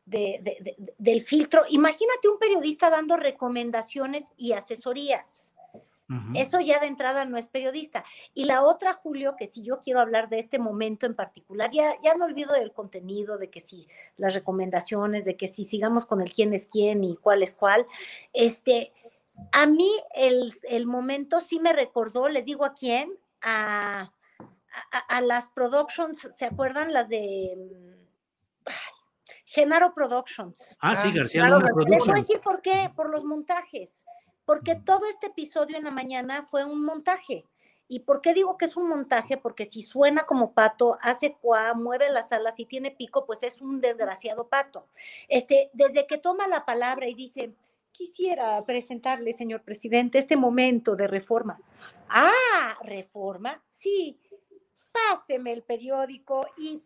[0.05, 1.63] de, de, del filtro.
[1.69, 5.53] Imagínate un periodista dando recomendaciones y asesorías.
[6.35, 8.05] Eso ya de entrada no es periodista.
[8.35, 11.95] Y la otra, Julio, que si yo quiero hablar de este momento en particular, ya,
[12.03, 13.89] ya me olvido del contenido, de que si
[14.19, 17.87] las recomendaciones, de que si sigamos con el quién es quién y cuál es cuál.
[18.35, 18.93] Este,
[19.53, 24.13] a mí el, el momento sí me recordó, les digo a quién, a,
[25.09, 26.93] a, las productions, ¿se acuerdan?
[26.93, 27.57] Las de...
[29.53, 30.77] Genaro Productions.
[30.81, 31.91] Ah, sí, García Luna Productions.
[31.91, 34.05] Les voy a decir por qué, por los montajes
[34.45, 37.47] porque todo este episodio en la mañana fue un montaje.
[37.89, 39.37] ¿Y por qué digo que es un montaje?
[39.37, 43.61] Porque si suena como pato, hace cuá, mueve las alas y tiene pico, pues es
[43.61, 44.89] un desgraciado pato.
[45.29, 47.53] Este, desde que toma la palabra y dice,
[47.91, 51.61] quisiera presentarle, señor presidente, este momento de reforma.
[52.09, 54.19] Ah, reforma, sí,
[54.93, 56.83] páseme el periódico y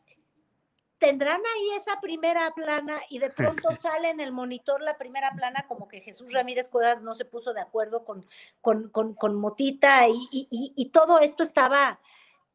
[0.99, 3.31] tendrán ahí esa primera plana y de
[3.61, 7.25] pronto sale en el monitor la primera plana como que Jesús Ramírez Cuevas no se
[7.25, 8.27] puso de acuerdo con,
[8.61, 12.01] con, Motita y, y, todo esto estaba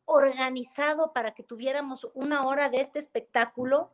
[0.05, 3.91] organizado para que tuviéramos una hora de este espectáculo.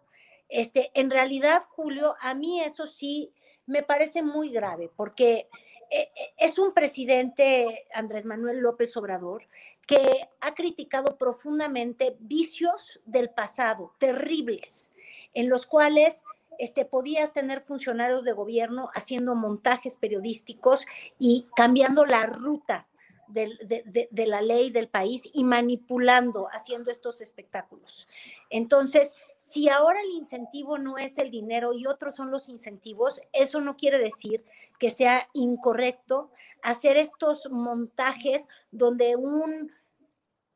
[0.49, 3.33] Este, en realidad, Julio, a mí eso sí
[3.65, 5.49] me parece muy grave porque
[5.89, 9.43] eh, eh, es un presidente, Andrés Manuel López Obrador,
[9.87, 14.91] que ha criticado profundamente vicios del pasado, terribles,
[15.33, 16.23] en los cuales
[16.59, 20.85] este, podías tener funcionarios de gobierno haciendo montajes periodísticos
[21.17, 22.87] y cambiando la ruta
[23.27, 28.07] de, de, la ley del país y manipulando, haciendo estos espectáculos.
[28.49, 33.61] Entonces, si ahora el incentivo no es el dinero y otros son los incentivos, eso
[33.61, 34.43] no quiere decir
[34.79, 36.31] que sea incorrecto
[36.61, 39.71] hacer estos montajes donde un,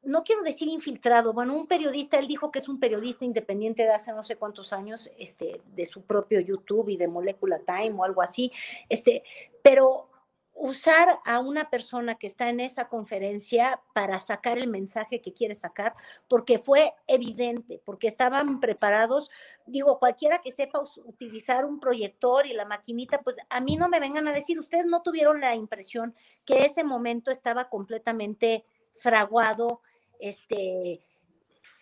[0.03, 3.91] no quiero decir infiltrado, bueno, un periodista, él dijo que es un periodista independiente de
[3.91, 8.03] hace no sé cuántos años, este, de su propio YouTube y de Molecular Time o
[8.03, 8.51] algo así,
[8.89, 9.23] este,
[9.61, 10.07] pero
[10.53, 15.55] usar a una persona que está en esa conferencia para sacar el mensaje que quiere
[15.55, 15.95] sacar,
[16.27, 19.31] porque fue evidente, porque estaban preparados,
[19.65, 23.99] digo, cualquiera que sepa utilizar un proyector y la maquinita, pues a mí no me
[23.99, 28.65] vengan a decir, ustedes no tuvieron la impresión que ese momento estaba completamente
[28.97, 29.81] fraguado,
[30.21, 31.01] este,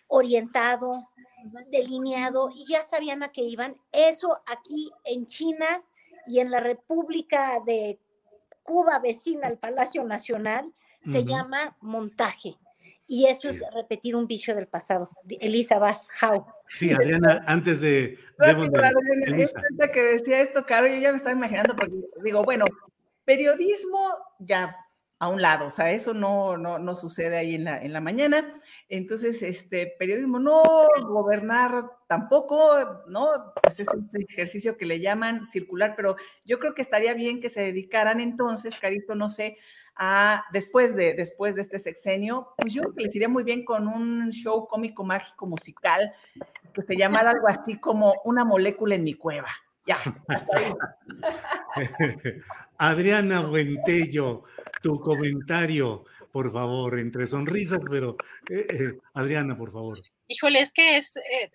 [0.08, 1.08] orientado,
[1.70, 3.76] delineado, y ya sabían a qué iban.
[3.92, 5.82] Eso aquí en China
[6.26, 7.98] y en la República de
[8.62, 10.72] Cuba vecina al Palacio Nacional,
[11.04, 12.56] se llama montaje.
[13.06, 15.10] Y eso es repetir un vicio del pasado.
[15.28, 16.44] Elisa Vaz, how.
[16.72, 18.18] Sí, Adriana, antes de...
[18.38, 22.66] de que decía esto, Caro, yo ya me estaba imaginando, porque digo, bueno,
[23.24, 24.76] periodismo ya
[25.20, 28.00] a un lado, o sea, eso no, no, no sucede ahí en la, en la
[28.00, 28.58] mañana.
[28.88, 30.62] Entonces, este, periodismo no,
[31.02, 33.28] gobernar tampoco, ¿no?
[33.62, 36.16] Pues es un ejercicio que le llaman circular, pero
[36.46, 39.58] yo creo que estaría bien que se dedicaran entonces, Carito, no sé,
[39.94, 43.62] a, después de, después de este sexenio, pues yo creo que les iría muy bien
[43.62, 46.14] con un show cómico, mágico, musical,
[46.72, 49.50] que se llamara algo así como Una molécula en mi cueva.
[49.90, 50.72] Ya, hasta ahí.
[52.78, 54.44] Adriana Buentello,
[54.84, 58.16] tu comentario, por favor, entre sonrisas, pero
[58.48, 60.00] eh, eh, Adriana, por favor.
[60.28, 61.50] Híjole, es que es eh,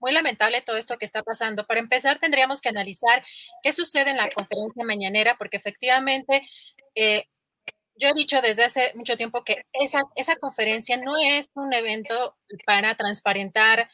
[0.00, 1.64] muy lamentable todo esto que está pasando.
[1.68, 3.24] Para empezar, tendríamos que analizar
[3.62, 6.42] qué sucede en la conferencia mañanera, porque efectivamente
[6.96, 12.36] yo he dicho desde hace mucho tiempo que esa, esa conferencia no es un evento
[12.66, 13.88] para transparentar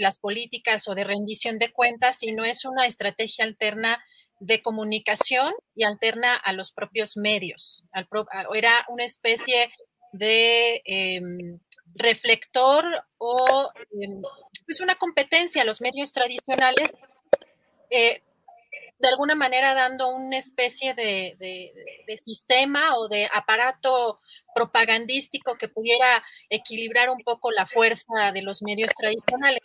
[0.00, 4.02] las políticas o de rendición de cuentas, sino es una estrategia alterna
[4.40, 7.84] de comunicación y alterna a los propios medios.
[8.54, 9.70] era una especie
[10.12, 11.60] de em,
[11.94, 12.84] reflector
[13.18, 14.22] o em,
[14.64, 16.96] pues una competencia a los medios tradicionales,
[17.90, 18.22] eh,
[19.00, 24.18] de alguna manera dando una especie de, de, sistema o de aparato
[24.54, 29.60] propagandístico que pudiera equilibrar un poco la fuerza de los medios tradicionales.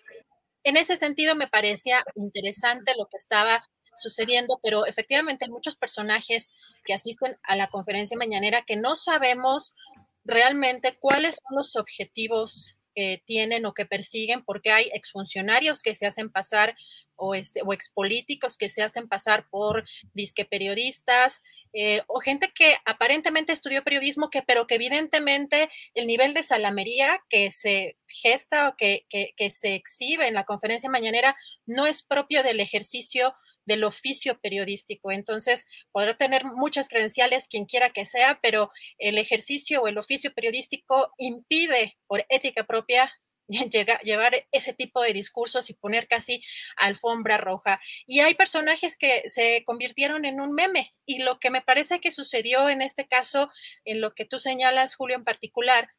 [0.63, 3.63] En ese sentido, me parecía interesante lo que estaba
[3.95, 9.75] sucediendo, pero efectivamente hay muchos personajes que asisten a la conferencia mañanera que no sabemos
[10.23, 16.07] realmente cuáles son los objetivos que tienen o que persiguen, porque hay exfuncionarios que se
[16.07, 16.75] hacen pasar
[17.17, 21.43] o, este, o expolíticos que se hacen pasar por disque periodistas
[21.73, 27.21] eh, o gente que aparentemente estudió periodismo, que, pero que evidentemente el nivel de salamería
[27.29, 31.35] que se gesta o que, que, que se exhibe en la conferencia mañanera
[31.65, 33.33] no es propio del ejercicio
[33.65, 35.11] del oficio periodístico.
[35.11, 40.33] Entonces, podrá tener muchas credenciales quien quiera que sea, pero el ejercicio o el oficio
[40.33, 43.11] periodístico impide por ética propia
[44.03, 46.43] llevar ese tipo de discursos y poner casi
[46.77, 47.79] alfombra roja.
[48.07, 52.11] Y hay personajes que se convirtieron en un meme y lo que me parece que
[52.11, 53.49] sucedió en este caso,
[53.83, 55.89] en lo que tú señalas, Julio, en particular,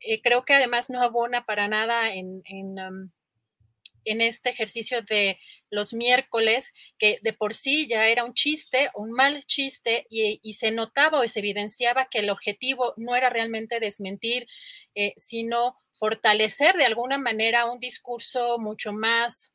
[0.00, 3.12] eh, creo que además no abona para nada en, en
[4.04, 5.38] en este ejercicio de
[5.70, 10.70] los miércoles, que de por sí ya era un chiste, un mal chiste, y, se
[10.70, 14.46] notaba o se evidenciaba que el objetivo no era realmente desmentir,
[14.94, 19.52] eh, sino fortalecer de alguna manera un discurso mucho más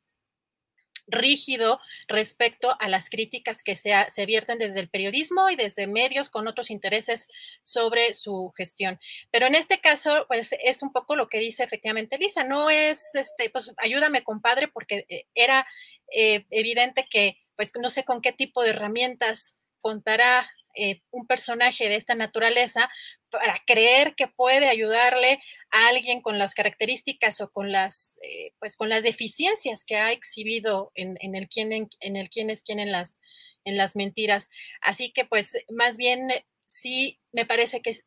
[1.06, 6.48] rígido respecto a las críticas que se, vierten desde el periodismo y desde medios con
[6.48, 7.28] otros intereses
[7.62, 8.98] sobre su gestión.
[9.30, 13.14] Pero en este caso, pues es un poco lo que dice efectivamente Lisa, no es,
[13.14, 15.66] este, pues ayúdame compadre, porque eh, era
[16.14, 21.88] eh, evidente que, pues no sé con qué tipo de herramientas contará eh, un personaje
[21.88, 22.90] de esta naturaleza
[23.30, 28.76] para creer que puede ayudarle a alguien con las características o con las, eh, pues
[28.76, 32.92] con las deficiencias que ha exhibido en, el quién en, el quién es quién en
[32.92, 33.20] las,
[33.64, 34.48] en las mentiras.
[34.82, 36.28] Así que pues más bien
[36.68, 38.04] sí me parece que es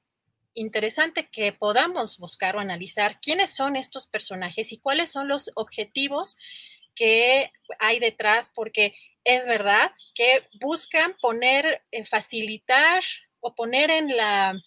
[0.53, 6.37] interesante que podamos buscar o analizar quiénes son estos personajes y cuáles son los objetivos
[6.95, 8.93] que hay detrás, porque
[9.23, 13.03] es verdad que buscan poner, eh, facilitar
[13.39, 14.59] o poner en la,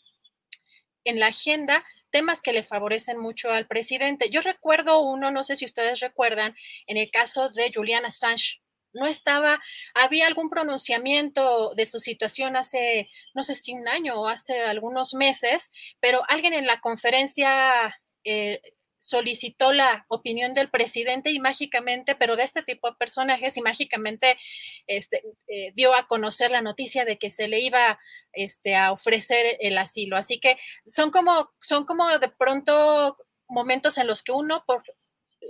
[1.04, 4.30] en la agenda temas que le favorecen mucho al presidente.
[4.30, 6.54] Yo recuerdo uno, no sé si ustedes recuerdan,
[6.86, 8.60] en el caso de Julian Assange.
[8.94, 9.58] No estaba,
[9.94, 15.14] había algún pronunciamiento de su situación hace, no sé si un año o hace algunos
[15.14, 18.60] meses, pero alguien en la conferencia eh,
[19.02, 24.38] solicitó la opinión del presidente y mágicamente, pero de este tipo de personajes, y mágicamente
[24.86, 27.98] este, eh, dio a conocer la noticia de que se le iba
[28.32, 30.16] este, a ofrecer el asilo.
[30.16, 33.16] Así que son como, son como de pronto
[33.48, 34.84] momentos en los que uno, por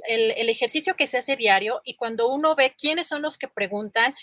[0.08, 3.48] el, el ejercicio que se hace diario y cuando uno ve quiénes son los que
[3.48, 4.14] preguntan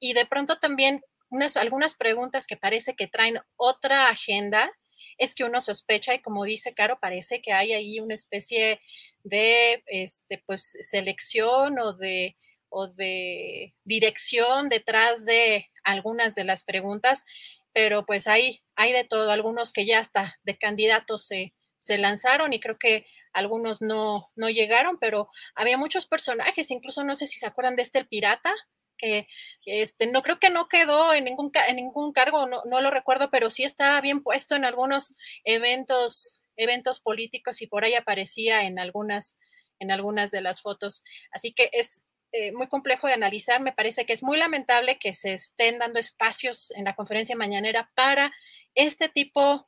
[0.00, 4.72] y de pronto también unas, algunas preguntas que parece que traen otra agenda,
[5.18, 8.80] es que uno sospecha y como dice Caro, parece que hay ahí una especie
[9.24, 12.36] de este, pues, selección o de,
[12.68, 17.24] o de dirección detrás de algunas de las preguntas,
[17.72, 22.52] pero pues hay, hay de todo, algunos que ya hasta de candidatos se, se lanzaron
[22.52, 27.38] y creo que algunos no, no llegaron, pero había muchos personajes, incluso no sé si
[27.38, 28.54] se acuerdan de este el pirata,
[28.98, 29.26] que
[29.64, 33.30] este, no creo que no quedó en ningún, en ningún cargo, no, no lo recuerdo,
[33.30, 38.78] pero sí estaba bien puesto en algunos eventos, eventos políticos y por ahí aparecía en
[38.78, 39.36] algunas,
[39.78, 41.02] en algunas de las fotos.
[41.32, 43.60] Así que es eh, muy complejo de analizar.
[43.60, 47.90] Me parece que es muy lamentable que se estén dando espacios en la conferencia mañanera
[47.94, 48.32] para
[48.74, 49.66] este tipo,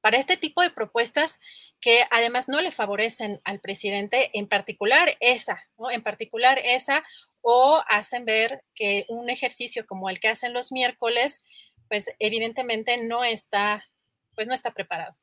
[0.00, 1.38] para este tipo de propuestas
[1.80, 5.90] que además no le favorecen al presidente, en particular esa, ¿no?
[5.90, 7.02] En particular esa,
[7.42, 11.38] o hacen ver que un ejercicio como el que hacen los miércoles,
[11.88, 13.84] pues evidentemente no está,
[14.34, 15.16] pues no está preparado.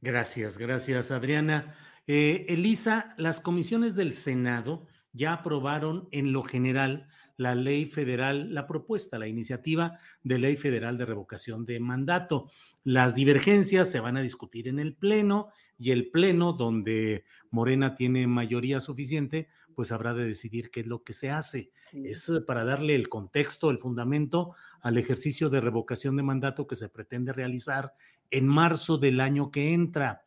[0.00, 1.76] Gracias, gracias, Adriana.
[2.06, 7.08] Eh, Elisa, las comisiones del Senado ya aprobaron en lo general
[7.38, 12.50] la ley federal, la propuesta, la iniciativa de ley federal de revocación de mandato.
[12.84, 18.26] Las divergencias se van a discutir en el Pleno y el Pleno, donde Morena tiene
[18.26, 21.70] mayoría suficiente, pues habrá de decidir qué es lo que se hace.
[21.92, 26.88] Es para darle el contexto, el fundamento al ejercicio de revocación de mandato que se
[26.88, 27.94] pretende realizar
[28.32, 30.24] en marzo del año que entra.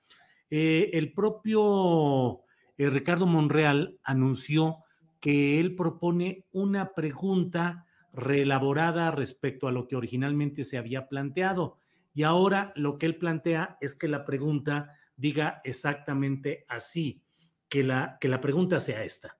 [0.49, 2.41] Eh, el propio
[2.77, 4.77] eh, Ricardo Monreal anunció
[5.21, 11.77] que él propone una pregunta reelaborada respecto a lo que originalmente se había planteado.
[12.13, 17.23] Y ahora lo que él plantea es que la pregunta diga exactamente así,
[17.69, 19.37] que la, que la pregunta sea esta.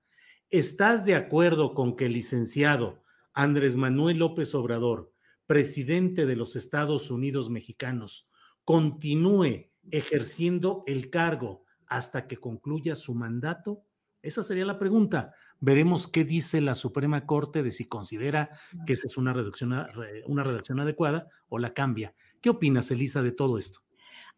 [0.48, 3.02] ¿Estás de acuerdo con que el licenciado
[3.34, 5.12] Andrés Manuel López Obrador,
[5.46, 8.30] presidente de los Estados Unidos mexicanos,
[8.64, 13.84] continúe ejerciendo el cargo hasta que concluya su mandato?
[14.22, 15.34] Esa sería la pregunta.
[15.60, 18.50] Veremos qué dice la Suprema Corte de si considera
[18.86, 19.74] que esa es una redacción,
[20.26, 22.14] una redacción adecuada o la cambia.
[22.40, 23.80] ¿Qué opinas, Elisa, de todo esto?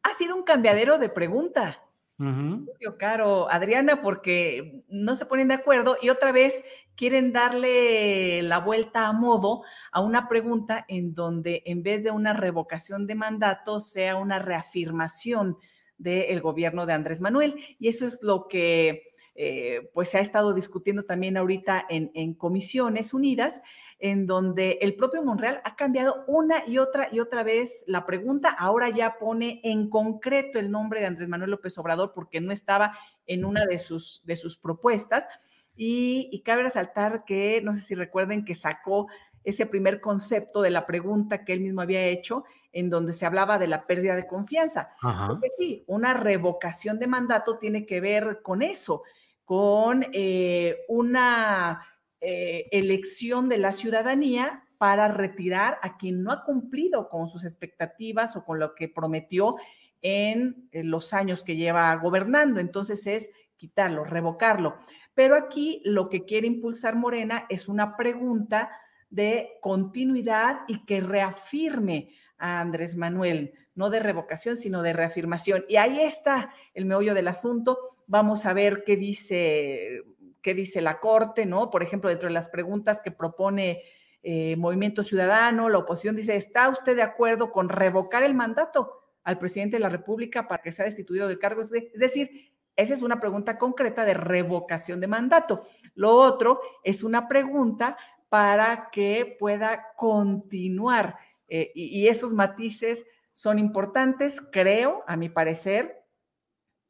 [0.03, 1.81] Ha sido un cambiadero de pregunta.
[2.17, 6.63] Yo Caro, Adriana, porque no se ponen de acuerdo y otra vez
[6.95, 12.33] quieren darle la vuelta a modo a una pregunta en donde en vez de una
[12.33, 15.59] revocación de mandato sea una reafirmación
[15.99, 17.57] del gobierno de Andrés Manuel.
[17.81, 22.35] Y eso es lo que eh, pues se ha estado discutiendo también ahorita en, en
[22.35, 23.63] comisiones unidas
[24.05, 28.51] en donde el propio Monreal ha cambiado una y otra y otra vez la pregunta.
[28.51, 32.99] Ahora ya pone en concreto el nombre de Andrés Manuel López Obrador porque no estaba
[33.27, 35.27] en una de sus, de sus propuestas.
[35.75, 39.09] Y, cabe resaltar que, no sé si recuerden que sacó
[39.43, 43.59] ese primer concepto de la pregunta que él mismo había hecho, en donde se hablaba
[43.59, 44.91] de la pérdida de confianza.
[45.01, 49.03] Porque sí, una revocación de mandato tiene que ver con eso,
[49.45, 51.87] con eh, una
[52.21, 58.37] eh, elección de la ciudadanía para retirar a quien no ha cumplido con sus expectativas
[58.37, 59.57] o con lo que prometió
[60.03, 62.61] en, los años que lleva gobernando.
[62.61, 64.77] Entonces es quitarlo, revocarlo.
[65.15, 68.71] Pero aquí lo que quiere impulsar Morena es una pregunta
[69.09, 75.65] de continuidad y que reafirme a Andrés Manuel, no de revocación, sino de reafirmación.
[75.69, 77.94] Y ahí está el meollo del asunto.
[78.07, 80.03] Vamos a ver qué dice
[80.45, 81.71] qué dice la Corte, ¿no?
[81.71, 83.83] Por ejemplo, dentro de las preguntas que propone
[84.23, 88.93] eh, Movimiento Ciudadano, la oposición dice, ¿está usted de acuerdo con revocar el mandato
[89.25, 91.63] al presidente de la República para que sea destituido del cargo?
[91.63, 95.67] Es decir, esa es una pregunta concreta de revocación de mandato.
[95.95, 97.97] Lo otro es una pregunta
[98.29, 101.17] para que pueda continuar.
[101.49, 106.04] Eh, y esos matices son importantes, creo, a mi parecer,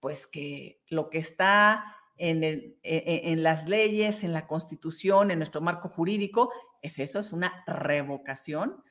[0.05, 5.62] pues que lo que está e, e, en, las leyes, en la constitución, en nuestro
[5.62, 6.50] marco jurídico,
[6.82, 8.84] es eso, es una revocación,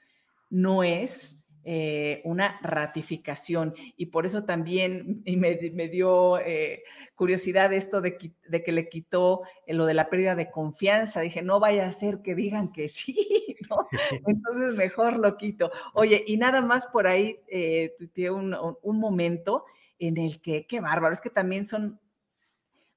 [0.50, 3.76] no es eh, una ratificación.
[3.96, 6.82] Y por eso también me, dio eh,
[7.14, 11.22] curiosidad esto de, que le quitó lo de la pérdida de confianza.
[11.22, 13.88] Dije, no vaya a ser que digan que sí, ¿no?
[14.26, 15.70] Entonces mejor lo quito.
[15.94, 19.66] Oye, y nada más por ahí eh, un momento
[20.00, 22.00] en el que, qué bárbaro, es que también son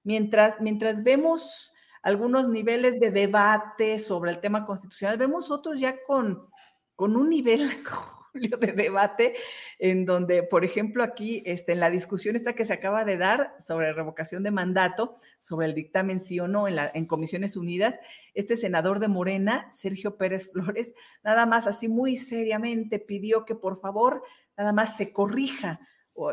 [0.03, 6.49] mientras, mientras vemos algunos niveles de debate sobre el tema constitucional, vemos otros ya con,
[6.95, 7.69] con un nivel
[8.35, 9.35] de debate
[9.81, 13.57] en donde, por ejemplo, aquí este, en la discusión esta que se acaba de dar
[13.59, 17.99] sobre revocación de mandato, sobre el dictamen sí o no en, la, en Comisiones Unidas,
[18.35, 20.95] este senador de Morena, Sergio Pérez Flores,
[21.25, 24.23] nada más así muy seriamente pidió que por favor
[24.57, 25.81] nada más se corrija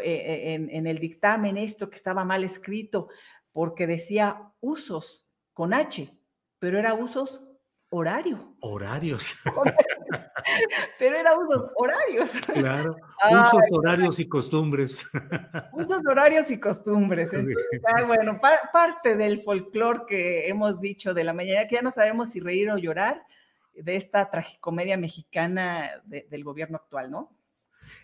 [0.01, 3.09] en, en el dictamen esto que estaba mal escrito,
[3.51, 6.09] porque decía usos con H,
[6.59, 7.41] pero era usos
[7.93, 8.55] horario.
[8.59, 9.35] Horarios.
[10.99, 12.31] pero era usos horarios.
[12.53, 12.95] Claro,
[13.29, 15.05] usos horarios y costumbres.
[15.73, 17.31] Usos horarios y costumbres.
[17.85, 18.39] Ah, bueno,
[18.71, 22.71] parte del folclore que hemos dicho de la mañana, que ya no sabemos si reír
[22.71, 23.23] o llorar
[23.73, 27.31] de esta tragicomedia mexicana del gobierno actual, ¿no?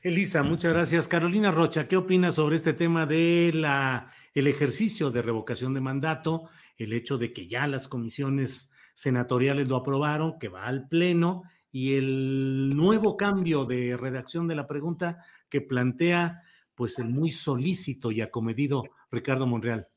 [0.01, 1.09] Elisa, muchas gracias.
[1.09, 6.49] Carolina Rocha, ¿qué opinas sobre este tema de la el ejercicio de revocación de mandato,
[6.77, 11.95] el hecho de que ya las comisiones senatoriales lo aprobaron, que va al Pleno, y
[11.95, 16.43] el nuevo cambio de redacción de la pregunta que plantea
[16.75, 19.89] pues el muy solícito y acomedido Ricardo Monreal.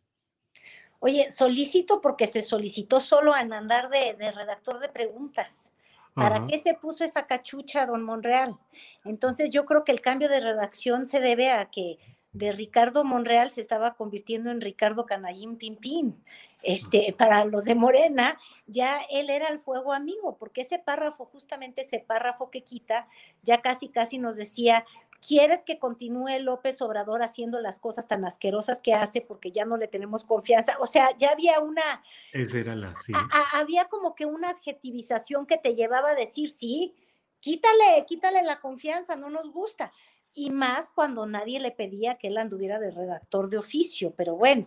[0.98, 5.61] Oye, solícito porque se solicitó solo en andar de, de redactor de preguntas.
[6.14, 8.58] ¿Para qué se puso esa cachucha, don Monreal?
[9.04, 11.98] Entonces yo creo que el cambio de redacción se debe a que
[12.32, 16.22] de Ricardo Monreal se estaba convirtiendo en Ricardo Canallín Pimpín.
[16.62, 21.82] Este, para los de Morena, ya él era el fuego amigo, porque ese párrafo, justamente
[21.82, 23.08] ese párrafo que quita,
[23.42, 24.84] ya casi casi nos decía,
[25.26, 29.76] ¿quieres que continúe López Obrador haciendo las cosas tan asquerosas que hace porque ya no
[29.76, 30.76] le tenemos confianza?
[30.80, 32.02] O sea, ya había una...
[32.32, 33.12] Esa era la, sí.
[33.52, 36.94] había como que una adjetivización que te llevaba a decir, sí,
[37.40, 39.92] quítale, quítale la confianza, no nos gusta
[40.34, 44.66] y más cuando nadie le pedía que él anduviera de redactor de oficio, pero bueno.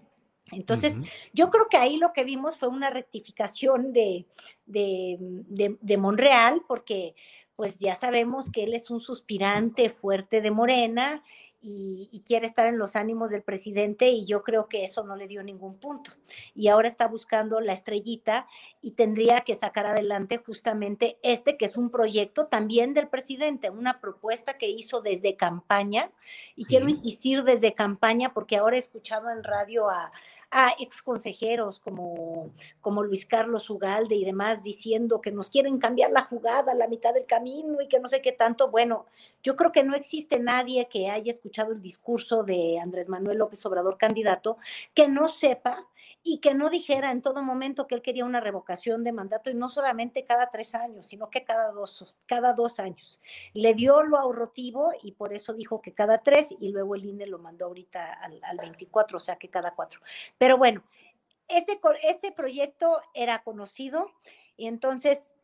[0.51, 1.01] Entonces,
[1.33, 4.27] yo creo que ahí lo que vimos fue una rectificación de,
[4.67, 7.15] de, de, de Monreal, porque
[7.55, 11.23] pues ya sabemos que él es un suspirante fuerte de Morena
[11.67, 15.27] y, quiere estar en los ánimos del presidente y yo creo que eso no le
[15.27, 16.11] dio ningún punto.
[16.53, 18.47] Y ahora está buscando la estrellita
[18.81, 23.99] y tendría que sacar adelante justamente este, que es un proyecto también del presidente, una
[23.99, 26.11] propuesta que hizo desde campaña.
[26.55, 30.11] Y quiero insistir desde campaña porque ahora he escuchado en radio a,
[30.57, 32.49] a ex consejeros como,
[32.79, 36.87] como Luis Carlos Ugalde y demás diciendo que nos quieren cambiar la jugada a la
[36.87, 38.71] mitad del camino y que no sé qué tanto.
[38.71, 39.05] Bueno,
[39.43, 43.65] yo creo que no existe nadie que haya escuchado el discurso de Andrés Manuel López
[43.65, 44.57] Obrador, candidato,
[44.93, 45.89] que no sepa
[46.27, 49.53] y que no dijera en todo momento que él quería una revocación de mandato y
[49.53, 53.21] no solamente cada tres años, sino que cada dos, cada dos años.
[53.53, 57.27] Le dio lo ahorrotivo y por eso dijo que cada tres y luego el INE
[57.27, 60.01] lo mandó ahorita al, al 24, o sea que cada cuatro.
[60.39, 60.83] Pero bueno,
[61.47, 64.09] ese, ese proyecto era conocido
[64.57, 65.37] y entonces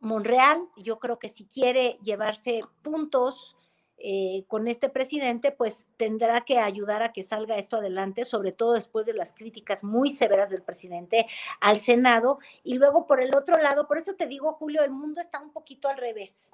[0.00, 3.54] Monreal, yo creo que si quiere llevarse puntos,
[3.98, 8.74] eh, con este presidente, pues tendrá que ayudar a que salga esto adelante, sobre todo
[8.74, 11.26] después de las críticas muy severas del presidente
[11.60, 12.38] al Senado.
[12.62, 15.50] Y luego, por el otro lado, por eso te digo, Julio, el mundo está un
[15.50, 16.50] poquito al revés.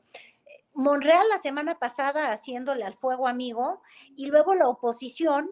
[0.74, 3.82] Monreal la semana pasada haciéndole al fuego amigo
[4.16, 5.50] y luego la oposición,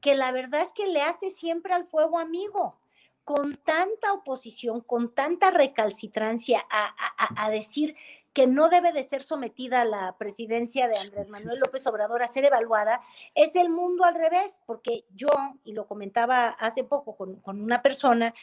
[0.00, 2.78] que la verdad es que le hace siempre al fuego amigo
[3.24, 7.94] con tanta oposición, con tanta recalcitrancia a, decir
[8.32, 12.28] que no debe de ser sometida a la presidencia de Andrés Manuel López Obrador a
[12.28, 13.00] ser evaluada,
[13.34, 15.28] es el mundo al revés, porque yo,
[15.64, 18.34] y lo comentaba hace poco con, con una persona,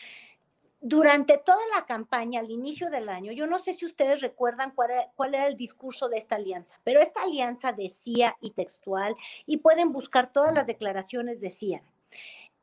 [0.81, 4.91] durante toda la campaña, al inicio del año, yo no sé si ustedes recuerdan cuál
[4.91, 9.15] era, cuál era, el discurso de esta alianza, pero esta alianza decía y textual,
[9.45, 11.81] y pueden buscar todas las declaraciones, decían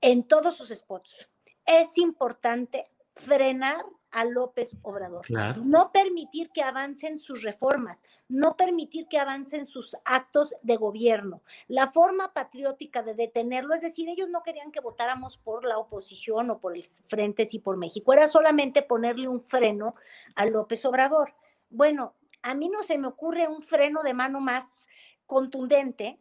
[0.01, 1.29] en todos sus spots,
[1.65, 5.25] es importante frenar a López Obrador.
[5.65, 11.43] No permitir que avancen sus reformas, no permitir que avancen sus actos de gobierno.
[11.69, 16.51] La forma patriótica de detenerlo, es decir, ellos no querían que votáramos por la oposición
[16.51, 19.95] o por el Frente Sí por México, era solamente ponerle un freno
[20.35, 21.35] a López Obrador.
[21.71, 24.87] Bueno, a mí no se me ocurre un freno de mano más
[25.27, 26.21] contundente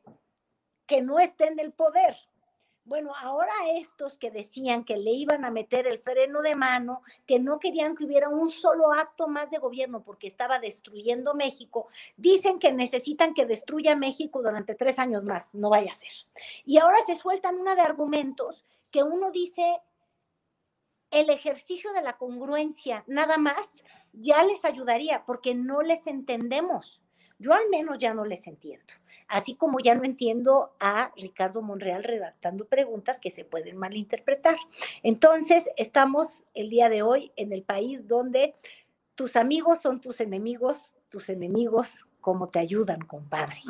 [0.86, 2.16] que no esté en el poder.
[2.86, 7.40] Bueno, ahora estos que decían que le iban a meter el freno de mano, que
[7.40, 12.60] no querían que hubiera un solo acto más de gobierno porque estaba destruyendo México, dicen
[12.60, 16.12] que necesitan que destruya México durante tres años más, no vaya a ser.
[16.64, 19.82] Y ahora se sueltan una de argumentos que uno dice,
[21.10, 23.84] el ejercicio de la congruencia nada más
[24.14, 27.02] ya les ayudaría porque no les entendemos.
[27.40, 28.94] Yo al menos ya no les entiendo
[29.28, 34.58] así como ya no entiendo a Ricardo Monreal redactando preguntas que se pueden malinterpretar.
[35.04, 38.56] Entonces, estamos el día de hoy en el país donde
[39.16, 43.62] tus amigos son tus enemigos, tus enemigos como te ayudan, compadre.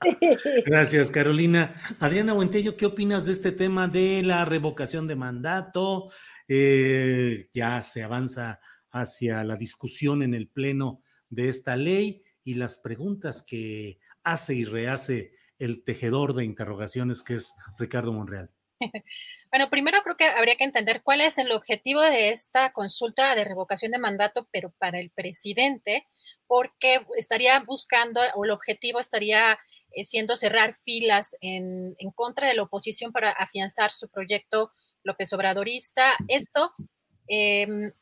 [0.64, 1.74] Gracias, Carolina.
[1.98, 6.08] Adriana Buentello, ¿qué opinas de este tema de la revocación de mandato?
[6.46, 8.60] Eh, ya se avanza
[8.92, 14.64] hacia la discusión en el Pleno de esta ley y las preguntas que hace y
[14.64, 18.50] rehace el tejedor de interrogaciones que es Ricardo Monreal?
[19.48, 23.44] Bueno, primero creo que habría que entender cuál es el objetivo de esta consulta de
[23.44, 26.04] revocación de mandato, pero para el presidente,
[26.48, 29.56] porque estaría buscando, o el objetivo estaría
[29.92, 34.72] eh, siendo cerrar filas en, en contra de la oposición para afianzar su proyecto
[35.04, 36.16] López Obradorista.
[36.26, 36.72] Esto,
[37.28, 37.92] eh,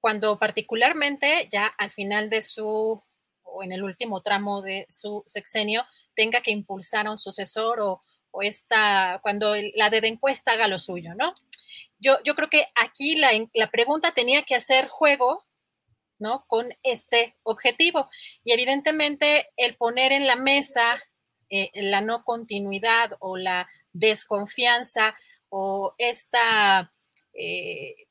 [0.00, 3.02] cuando particularmente ya al final de su
[3.52, 5.84] o en el último tramo de su sexenio
[6.14, 10.78] tenga que impulsar a un sucesor o, o esta, cuando la de, encuesta haga lo
[10.78, 11.34] suyo, ¿no?
[11.98, 15.46] Yo, yo creo que aquí la, la pregunta tenía que hacer juego,
[16.18, 16.44] ¿no?
[16.46, 18.08] Con este objetivo.
[18.44, 21.00] Y evidentemente el poner en la mesa
[21.48, 25.14] eh, la no continuidad o la desconfianza
[25.48, 26.92] o esta...
[27.32, 28.06] Eh,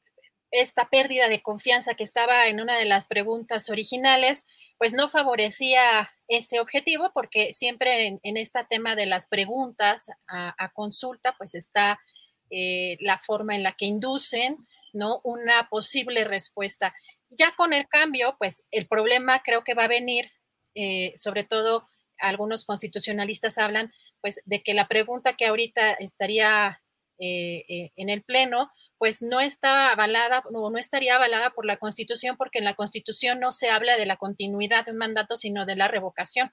[0.52, 4.46] esta pérdida de confianza que estaba en una de las preguntas originales,
[4.78, 11.36] pues no favorecía ese objetivo porque siempre en, este tema de las preguntas a, consulta,
[11.38, 12.00] pues está
[12.50, 14.58] eh, la forma en la que inducen,
[14.94, 15.22] ¿no?
[15.24, 16.96] Una posible respuesta.
[17.30, 20.32] Ya con el cambio, pues el problema creo que va a venir,
[20.76, 21.88] eh, sobre todo
[22.18, 26.82] algunos constitucionalistas hablan, pues de que la pregunta que ahorita estaría
[27.20, 32.38] eh, en el Pleno, pues no está avalada o no, estaría avalada por la Constitución
[32.38, 35.76] porque en la Constitución no se habla de la continuidad de un mandato, sino de
[35.76, 36.52] la revocación.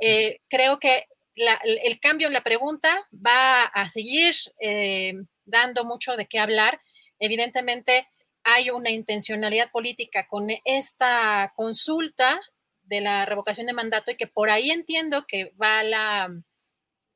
[0.00, 1.06] Eh, creo que
[1.36, 6.80] el cambio en la pregunta va a seguir eh, dando mucho de qué hablar.
[7.18, 8.08] Evidentemente
[8.44, 12.40] hay una intencionalidad política con esta consulta
[12.82, 16.28] de la revocación de mandato y que por ahí entiendo que va la,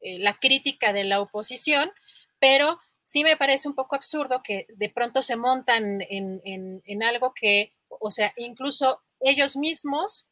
[0.01, 1.91] eh, la crítica de la oposición,
[2.39, 7.73] pero sí me parece un poco absurdo que de pronto se montan en, algo que,
[7.89, 10.27] o sea, incluso ellos mismos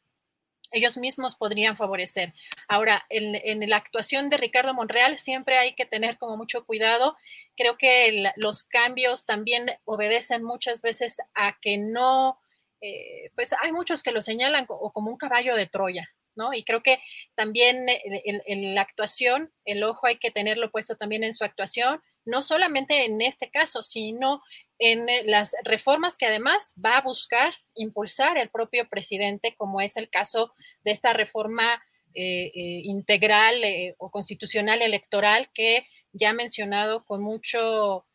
[0.71, 2.33] ellos mismos podrían favorecer.
[2.67, 7.15] Ahora, en, la actuación de Ricardo Monreal siempre hay que tener como mucho cuidado.
[7.55, 12.37] Creo que los cambios también obedecen muchas veces a que no,
[12.81, 16.09] eh, pues hay muchos que lo señalan como un caballo de Troya,
[16.53, 16.99] Y creo que
[17.35, 22.43] también en, la actuación, el ojo hay que tenerlo puesto también en su actuación, no
[22.43, 24.41] solamente en este caso, sino
[24.79, 30.09] en las reformas que además va a buscar impulsar el propio presidente, como es el
[30.09, 31.81] caso de esta reforma
[32.19, 38.07] eh, eh, integral eh, o constitucional electoral que ya ha mencionado con, mucho,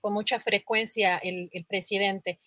[0.00, 2.40] con mucha frecuencia el, presidente.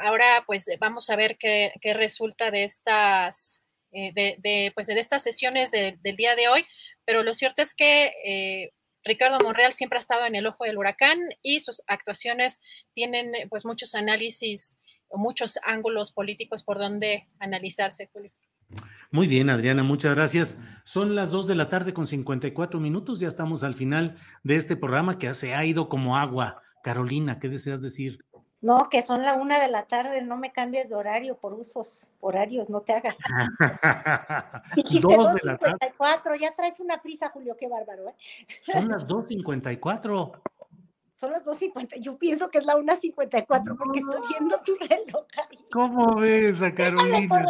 [0.00, 3.61] ahora, pues vamos a ver qué resulta de estas
[3.92, 6.64] eh, de, pues, de estas sesiones del día de hoy,
[7.04, 8.72] pero lo cierto es que eh,
[9.04, 12.60] Ricardo Monreal siempre ha estado en el ojo del huracán y sus actuaciones
[12.94, 14.76] tienen pues muchos análisis
[15.16, 18.32] muchos ángulos políticos por donde analizarse, Julio.
[19.10, 20.60] Muy bien, Adriana, muchas gracias.
[20.84, 24.76] Son las 2 de la tarde con 54 minutos, ya estamos al final de este
[24.76, 26.62] programa que se ha ido como agua.
[26.82, 28.24] Carolina, ¿qué deseas decir?
[28.62, 32.08] No, que son la una de la tarde, no me cambies de horario por usos
[32.20, 33.16] horarios, no te hagas.
[35.02, 36.38] dos de la tarde.
[36.40, 38.14] Ya traes una prisa, Julio, qué bárbaro, ¿eh?
[38.62, 40.40] Son las 2.54.
[41.16, 45.26] Son las 2.50, yo pienso que es la 1.54 porque estoy viendo tu reloj.
[45.72, 47.44] ¿Cómo ves a Carolina?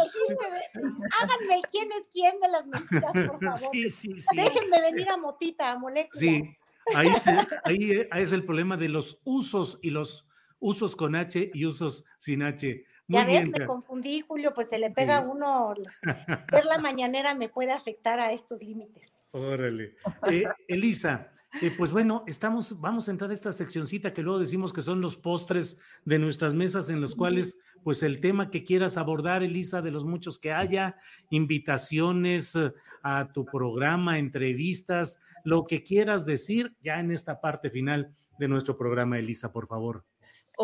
[1.21, 3.57] háganme quién es quién de las mentiras, por favor.
[3.57, 4.35] Sí, sí, sí.
[4.35, 6.19] Déjenme venir a Motita, a Molécula.
[6.19, 6.55] Sí,
[6.95, 10.27] ahí, ahí es el problema de los usos y los
[10.63, 12.85] usos con H y usos sin H.
[13.07, 15.73] Muy ya ves, me confundí, Julio, pues se le pega a uno.
[16.51, 19.21] Ver la mañanera me puede afectar a estos límites.
[19.31, 19.95] Órale.
[20.31, 24.71] Eh, Elisa, eh, pues bueno, estamos, vamos a entrar a esta seccioncita que luego decimos
[24.71, 28.95] que son los postres de nuestras mesas en los cuales, pues el tema que quieras
[28.95, 30.95] abordar, Elisa, de los muchos que haya,
[31.29, 32.71] invitaciones eh,
[33.03, 38.77] a tu programa, entrevistas, lo que quieras decir, ya en esta parte final de nuestro
[38.77, 40.05] programa, Elisa, por favor.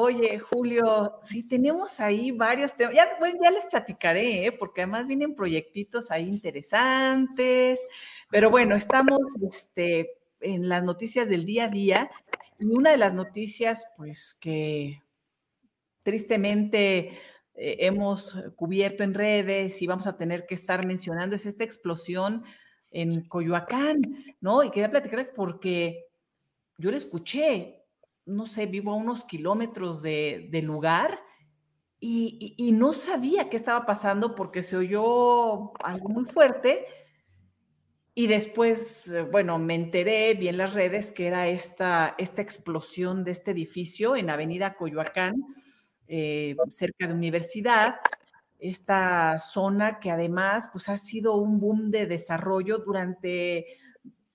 [0.02, 2.96] Oye, Julio, sí tenemos ahí varios temas.
[2.96, 4.52] Ya, bueno, ya les platicaré, ¿eh?
[4.54, 7.86] porque además vienen proyectitos ahí interesantes.
[8.30, 12.12] Pero bueno, estamos este, en las noticias del día a día.
[12.60, 15.04] Y una de las noticias, pues que
[16.04, 17.20] tristemente
[17.56, 22.46] eh, hemos cubierto en redes y vamos a tener que estar mencionando es esta explosión
[22.90, 24.02] en Coyoacán,
[24.40, 24.64] ¿no?
[24.64, 26.06] Y quería platicarles porque
[26.78, 27.79] yo le escuché,
[28.30, 31.20] no sé, vivo a unos kilómetros de, del lugar
[32.00, 36.86] y, no sabía qué estaba pasando porque se oyó algo muy fuerte.
[38.14, 43.24] Y después, eh, bueno, me enteré, vi en las redes que era esta, esta explosión
[43.24, 45.36] de este edificio en Avenida Coyoacán,
[46.08, 47.96] eh, cerca de universidad,
[48.60, 53.66] esta zona que además pues, ha sido un boom de desarrollo durante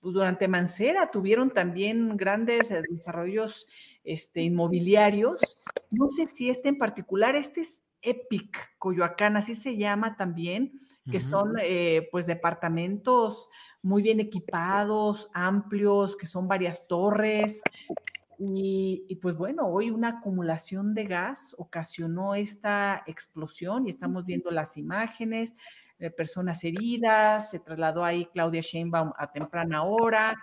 [0.05, 3.67] pues durante Mancera tuvieron también grandes eh, desarrollos
[4.03, 5.59] este, inmobiliarios.
[5.89, 10.73] No sé si este en particular, este es Epic Coyoacán, así se llama también,
[11.09, 13.49] que son eh, pues departamentos
[13.81, 17.63] muy bien equipados, amplios, que son varias torres.
[18.37, 24.51] Y, y, pues bueno, hoy una acumulación de gas ocasionó esta explosión y estamos viendo
[24.51, 25.55] las imágenes
[26.15, 30.35] personas heridas, se trasladó ahí Claudia Sheinbaum a temprana hora,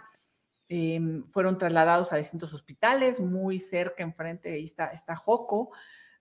[0.69, 5.71] em, fueron trasladados a distintos hospitales, muy cerca, enfrente, ahí está, está Joco,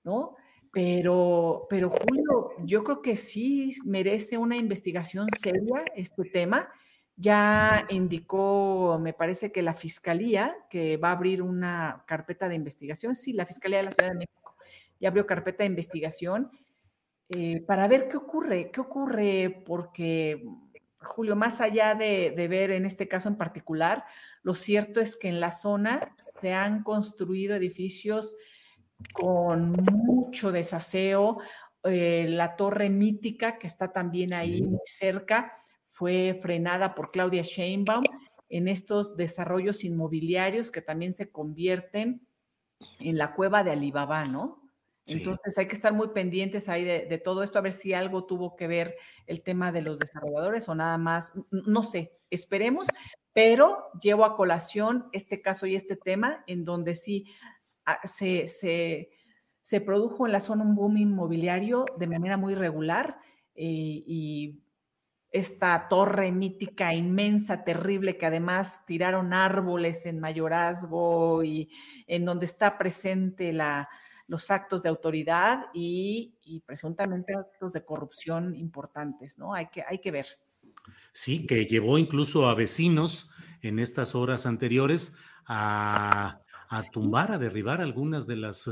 [0.04, 0.36] ¿no?
[0.72, 6.70] Pero, pero Julio, yo creo que sí merece una investigación seria este tema.
[7.18, 13.16] Ya indicó, me parece que la Fiscalía, que va a abrir una carpeta de investigación,
[13.16, 14.56] sí, la Fiscalía de la Ciudad de México
[15.02, 16.52] ya abrió carpeta de investigación
[17.36, 20.44] eh, para ver qué ocurre, qué ocurre, porque,
[21.00, 24.04] Julio, más allá de, ver en este caso en particular,
[24.44, 28.36] lo cierto es que en la zona se han construido edificios
[29.14, 31.40] con mucho desaseo.
[31.84, 35.56] Eh, la torre mítica, que está también ahí muy cerca,
[35.88, 38.04] fue frenada por Claudia Sheinbaum
[38.50, 42.28] en estos desarrollos inmobiliarios que también se convierten
[43.00, 44.61] en la cueva de Alibaba, ¿no?
[45.06, 48.56] Entonces hay que estar muy pendientes ahí de, todo esto, a ver si algo tuvo
[48.56, 48.95] que ver
[49.26, 52.88] el tema de los desarrolladores o nada más, no sé, esperemos,
[53.34, 57.26] pero llevo a colación este caso y este tema en donde sí
[57.86, 63.18] ah, se, se, produjo en la zona un boom inmobiliario de manera muy regular
[63.56, 64.62] eh, y
[65.32, 71.70] esta torre mítica, inmensa, terrible, que además tiraron árboles en mayorazgo y
[72.06, 73.88] en donde está presente la
[74.32, 76.32] los actos de autoridad y,
[76.66, 79.54] presuntamente actos de corrupción importantes, ¿no?
[79.54, 80.26] Hay que, hay que ver.
[81.12, 83.30] Sí, que llevó incluso a vecinos
[83.62, 85.14] en estas horas anteriores
[85.46, 86.40] a,
[86.94, 88.70] tumbar, a derribar algunas de las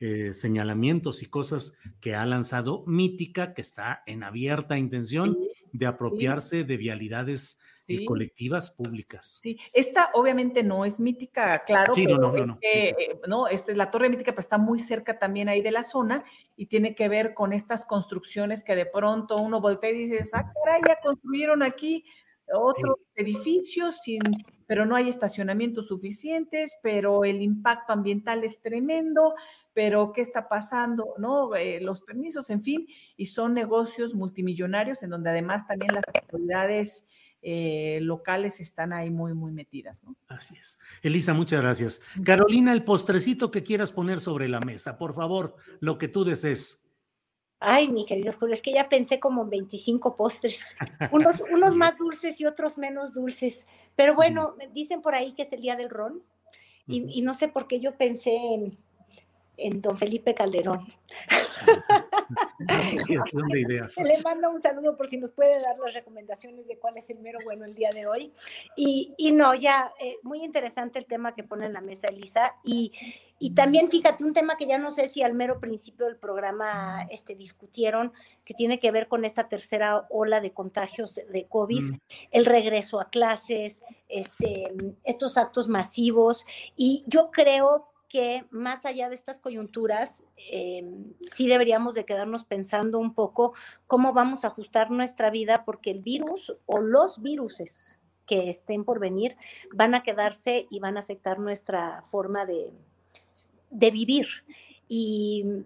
[0.00, 5.36] eh, señalamientos y cosas que ha lanzado Mítica, que está en abierta intención
[5.74, 7.58] de apropiarse de vialidades
[7.88, 9.40] eh, colectivas públicas.
[9.42, 13.48] Sí, esta obviamente no es mítica, claro, sí, no, no, no, eh, no.
[13.48, 16.24] esta es la torre mítica, pero está muy cerca también ahí de la zona
[16.56, 20.52] y tiene que ver con estas construcciones que de pronto uno voltea y dice, ah,
[20.64, 22.04] caray, ya construyeron aquí
[22.52, 24.22] otro edificio sin
[24.66, 29.34] pero no hay estacionamientos suficientes, pero el impacto ambiental es tremendo,
[29.72, 31.14] pero ¿qué está pasando?
[31.18, 31.54] ¿No?
[31.54, 32.86] Eh, los permisos, en fin,
[33.16, 37.08] y son negocios multimillonarios en donde además también las autoridades
[37.46, 40.16] eh, locales están ahí muy, muy metidas, ¿no?
[40.28, 40.78] Así es.
[41.02, 42.00] Elisa, muchas gracias.
[42.24, 46.80] Carolina, el postrecito que quieras poner sobre la mesa, por favor, lo que tú desees.
[47.66, 50.60] Ay, mi querido Julio, es que ya pensé como en 25 postres,
[51.10, 53.66] unos, unos más dulces y otros menos dulces.
[53.96, 56.22] Pero bueno, dicen por ahí que es el día del ron
[56.86, 58.76] y, y no sé por qué yo pensé en,
[59.56, 60.92] en don Felipe Calderón.
[64.04, 67.18] Le mando un saludo por si nos puede dar las recomendaciones de cuál es el
[67.18, 68.32] mero bueno el día de hoy.
[68.76, 72.54] Y, y no, ya, eh, muy interesante el tema que pone en la mesa Elisa.
[72.62, 72.92] Y,
[73.38, 77.06] y también, fíjate, un tema que ya no sé si al mero principio del programa
[77.10, 78.12] este, discutieron,
[78.44, 82.00] que tiene que ver con esta tercera ola de contagios de COVID, mm.
[82.30, 86.46] el regreso a clases, este, estos actos masivos.
[86.76, 93.00] Y yo creo que más allá de estas coyunturas, em, sí deberíamos de quedarnos pensando
[93.00, 93.54] un poco
[93.88, 99.00] cómo vamos a ajustar nuestra vida, porque el virus o los viruses que estén por
[99.00, 99.36] venir
[99.72, 102.70] van a quedarse y van a afectar nuestra forma de,
[103.70, 104.28] de vivir.
[104.86, 105.64] Y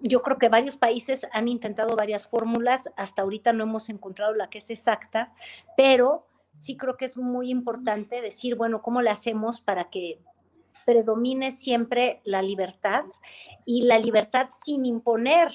[0.00, 4.50] yo creo que varios países han intentado varias fórmulas, hasta ahorita no hemos encontrado la
[4.50, 5.34] que es exacta,
[5.76, 10.20] pero sí creo que es muy importante decir, bueno, ¿cómo le hacemos para que
[10.88, 13.04] predomine siempre la libertad
[13.66, 15.54] y la libertad sin imponer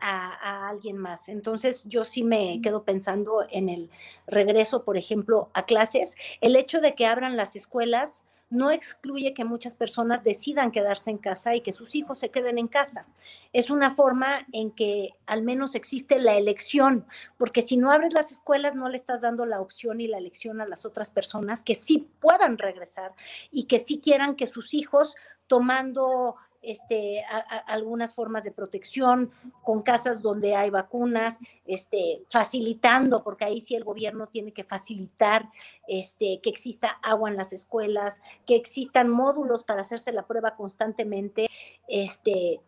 [0.00, 1.28] a, alguien más.
[1.28, 3.88] Entonces yo sí me quedo pensando en el
[4.26, 6.16] regreso, por ejemplo, a clases.
[6.40, 11.18] El hecho de que abran las escuelas no excluye que muchas personas decidan quedarse en
[11.18, 13.06] casa y que sus hijos se queden en casa.
[13.52, 18.32] Es una forma en que al menos existe la elección, porque si no abres las
[18.32, 21.74] escuelas no le estás dando la opción y la elección a las otras personas que
[21.74, 23.12] sí puedan regresar
[23.50, 25.14] y que sí quieran que sus hijos
[25.46, 27.24] tomando este,
[27.66, 29.30] algunas formas de protección,
[29.62, 35.48] con casas donde hay vacunas, este, facilitando, porque ahí sí el gobierno tiene que facilitar
[35.86, 41.48] este, que exista agua en las escuelas, que existan módulos para hacerse la prueba constantemente,
[41.86, 42.60] este,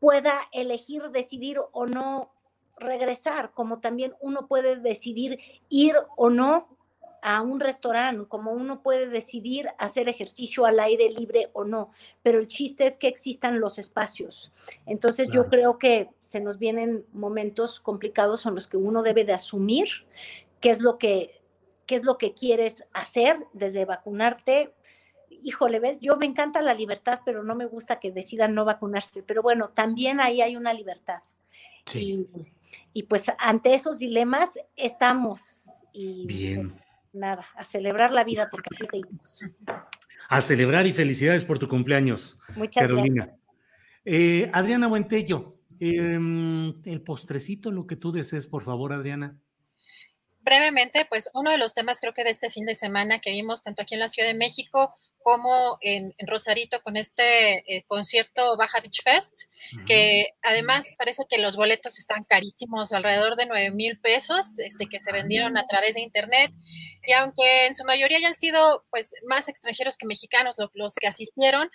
[0.00, 2.30] pueda elegir decidir o no
[2.76, 6.77] regresar, como también uno puede decidir ir o no
[7.22, 11.90] a un restaurante, como uno puede decidir hacer ejercicio al aire libre o no,
[12.22, 14.52] pero el chiste es que existan los espacios.
[14.86, 19.32] Entonces yo creo que se nos vienen momentos complicados en los que uno debe de
[19.32, 19.88] asumir
[20.60, 21.38] qué es lo que
[21.86, 24.74] qué es lo que quieres hacer desde vacunarte.
[25.42, 29.22] Híjole, ves, yo me encanta la libertad, pero no me gusta que decidan no vacunarse.
[29.22, 31.22] Pero bueno, también ahí hay una libertad.
[31.94, 32.26] Y,
[32.92, 35.64] y, pues ante esos dilemas estamos.
[35.94, 36.74] Y, Bien
[37.18, 39.40] nada, a celebrar la vida porque aquí seguimos.
[40.28, 43.28] A celebrar y felicidades por tu cumpleaños, Muchas Carolina.
[44.04, 49.38] Eh, Adriana Buentello, em, el postrecito, lo que tú desees, por favor, Adriana.
[50.40, 53.60] Brevemente, pues uno de los temas creo que de este fin de semana que vimos
[53.62, 58.80] tanto aquí en la Ciudad de México como en, Rosarito con este eh, concierto Baja
[58.80, 59.32] Beach Fest,
[59.86, 65.00] que además parece que los boletos están carísimos, alrededor de 9 mil pesos, este, que
[65.00, 66.52] se vendieron a través de internet.
[67.06, 71.70] Y aunque en su mayoría hayan sido pues más extranjeros que mexicanos los, que asistieron,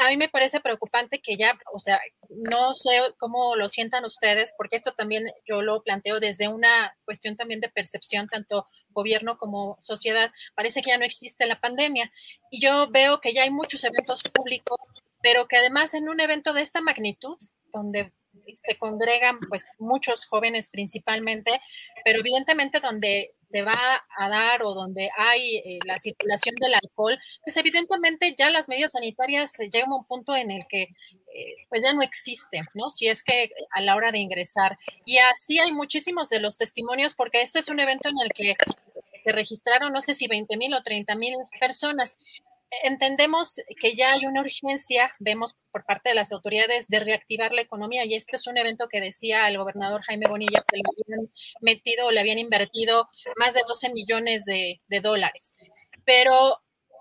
[0.00, 4.54] a mí me parece preocupante que ya, o sea, no sé cómo lo sientan ustedes,
[4.56, 8.66] porque esto también yo lo planteo desde una cuestión también de percepción, tanto
[8.96, 12.10] gobierno como sociedad, parece que ya no existe la pandemia.
[12.50, 14.78] Y yo veo que ya hay muchos eventos públicos,
[15.22, 17.36] pero que además en un evento de esta magnitud,
[17.72, 18.12] donde
[18.54, 21.60] se congregan pues muchos jóvenes principalmente,
[22.04, 27.18] pero evidentemente donde se va a dar o donde hay eh, la circulación del alcohol,
[27.44, 31.82] pues evidentemente ya las medidas sanitarias llegan a un punto en el que eh, pues
[31.82, 32.90] ya no existen, ¿no?
[32.90, 34.76] Si es que a la hora de ingresar.
[35.04, 38.56] Y así hay muchísimos de los testimonios, porque esto es un evento en el que
[39.26, 42.16] se registraron, no sé si 20 mil o 30 mil personas.
[42.84, 47.62] entendemos que ya hay una urgencia, vemos por parte de las autoridades, de reactivar la
[47.62, 48.04] economía.
[48.04, 52.10] Y este es un evento que decía el gobernador Jaime Bonilla que le habían metido,
[52.12, 55.54] le habían invertido más de 12 millones de, dólares.
[56.04, 56.60] Pero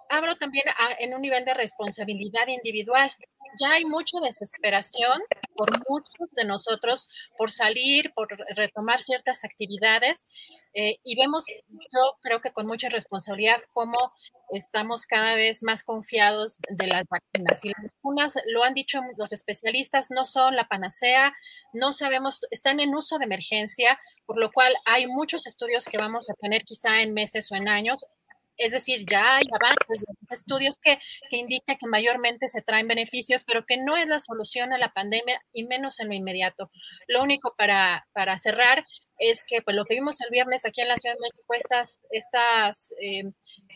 [0.09, 0.65] hablo también
[0.99, 3.11] en un nivel de responsabilidad individual.
[3.59, 5.21] Ya hay mucha desesperación
[5.55, 7.07] por muchos de nosotros
[7.37, 10.27] por salir, por retomar ciertas actividades.
[10.75, 13.95] Eh, y vemos, yo creo que con mucha responsabilidad, cómo
[14.51, 17.63] estamos cada vez más confiados de las vacunas.
[17.63, 21.33] Y las vacunas, lo han dicho los especialistas, no son la panacea,
[21.73, 26.29] no sabemos, están en uso de emergencia, por lo cual hay muchos estudios que vamos
[26.29, 28.05] a tener quizá en meses o en años.
[28.57, 30.99] Es decir, ya hay avances estudios que,
[31.29, 34.93] que indican que mayormente se traen beneficios, pero que no es la solución a la
[34.93, 36.71] pandemia y menos en lo inmediato.
[37.07, 38.85] Lo único para, para cerrar
[39.17, 42.03] es que pues, lo que vimos el viernes aquí en la Ciudad de México, estas,
[42.09, 43.23] estas eh,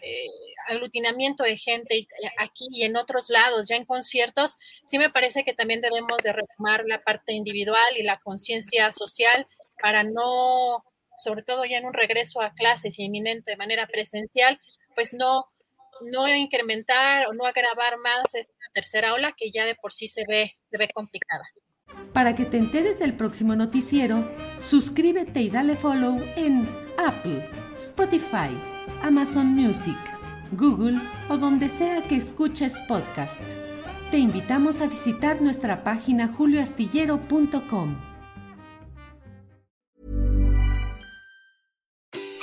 [0.01, 0.27] eh,
[0.67, 2.07] aglutinamiento de gente eh,
[2.38, 6.34] aquí y en otros lados, ya en conciertos, sí me parece que también debemos de
[6.34, 9.47] retomar la parte individual y la conciencia social
[9.82, 10.84] para no,
[11.20, 14.59] sobre todo ya en un regreso a clases inminente de manera presencial,
[14.95, 15.45] pues no,
[16.01, 20.24] no incrementar o no agravar más esta tercera ola que ya de por sí se
[20.28, 21.43] ve, se ve complicada.
[22.13, 26.67] Para que te enteres del próximo noticiero, suscríbete y dale follow en
[26.97, 28.49] Apple, Spotify,
[29.01, 29.97] Amazon Music,
[30.51, 30.99] Google
[31.30, 33.41] o donde sea que escuches podcast.
[34.11, 38.09] Te invitamos a visitar nuestra página julioastillero.com.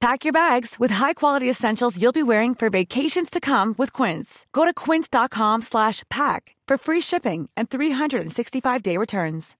[0.00, 4.46] Pack your bags with high-quality essentials you'll be wearing for vacations to come with Quince.
[4.54, 9.56] Go to quince.com/pack for free shipping and 365-day returns.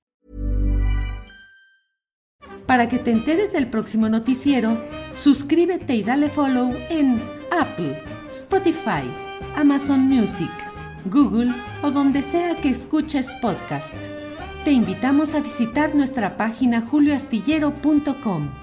[2.67, 4.79] Para que te enteres del próximo noticiero,
[5.13, 7.21] suscríbete y dale follow en
[7.51, 9.03] Apple, Spotify,
[9.57, 10.51] Amazon Music,
[11.07, 13.95] Google o donde sea que escuches podcast.
[14.65, 18.60] Te invitamos a visitar nuestra página julioastillero.com.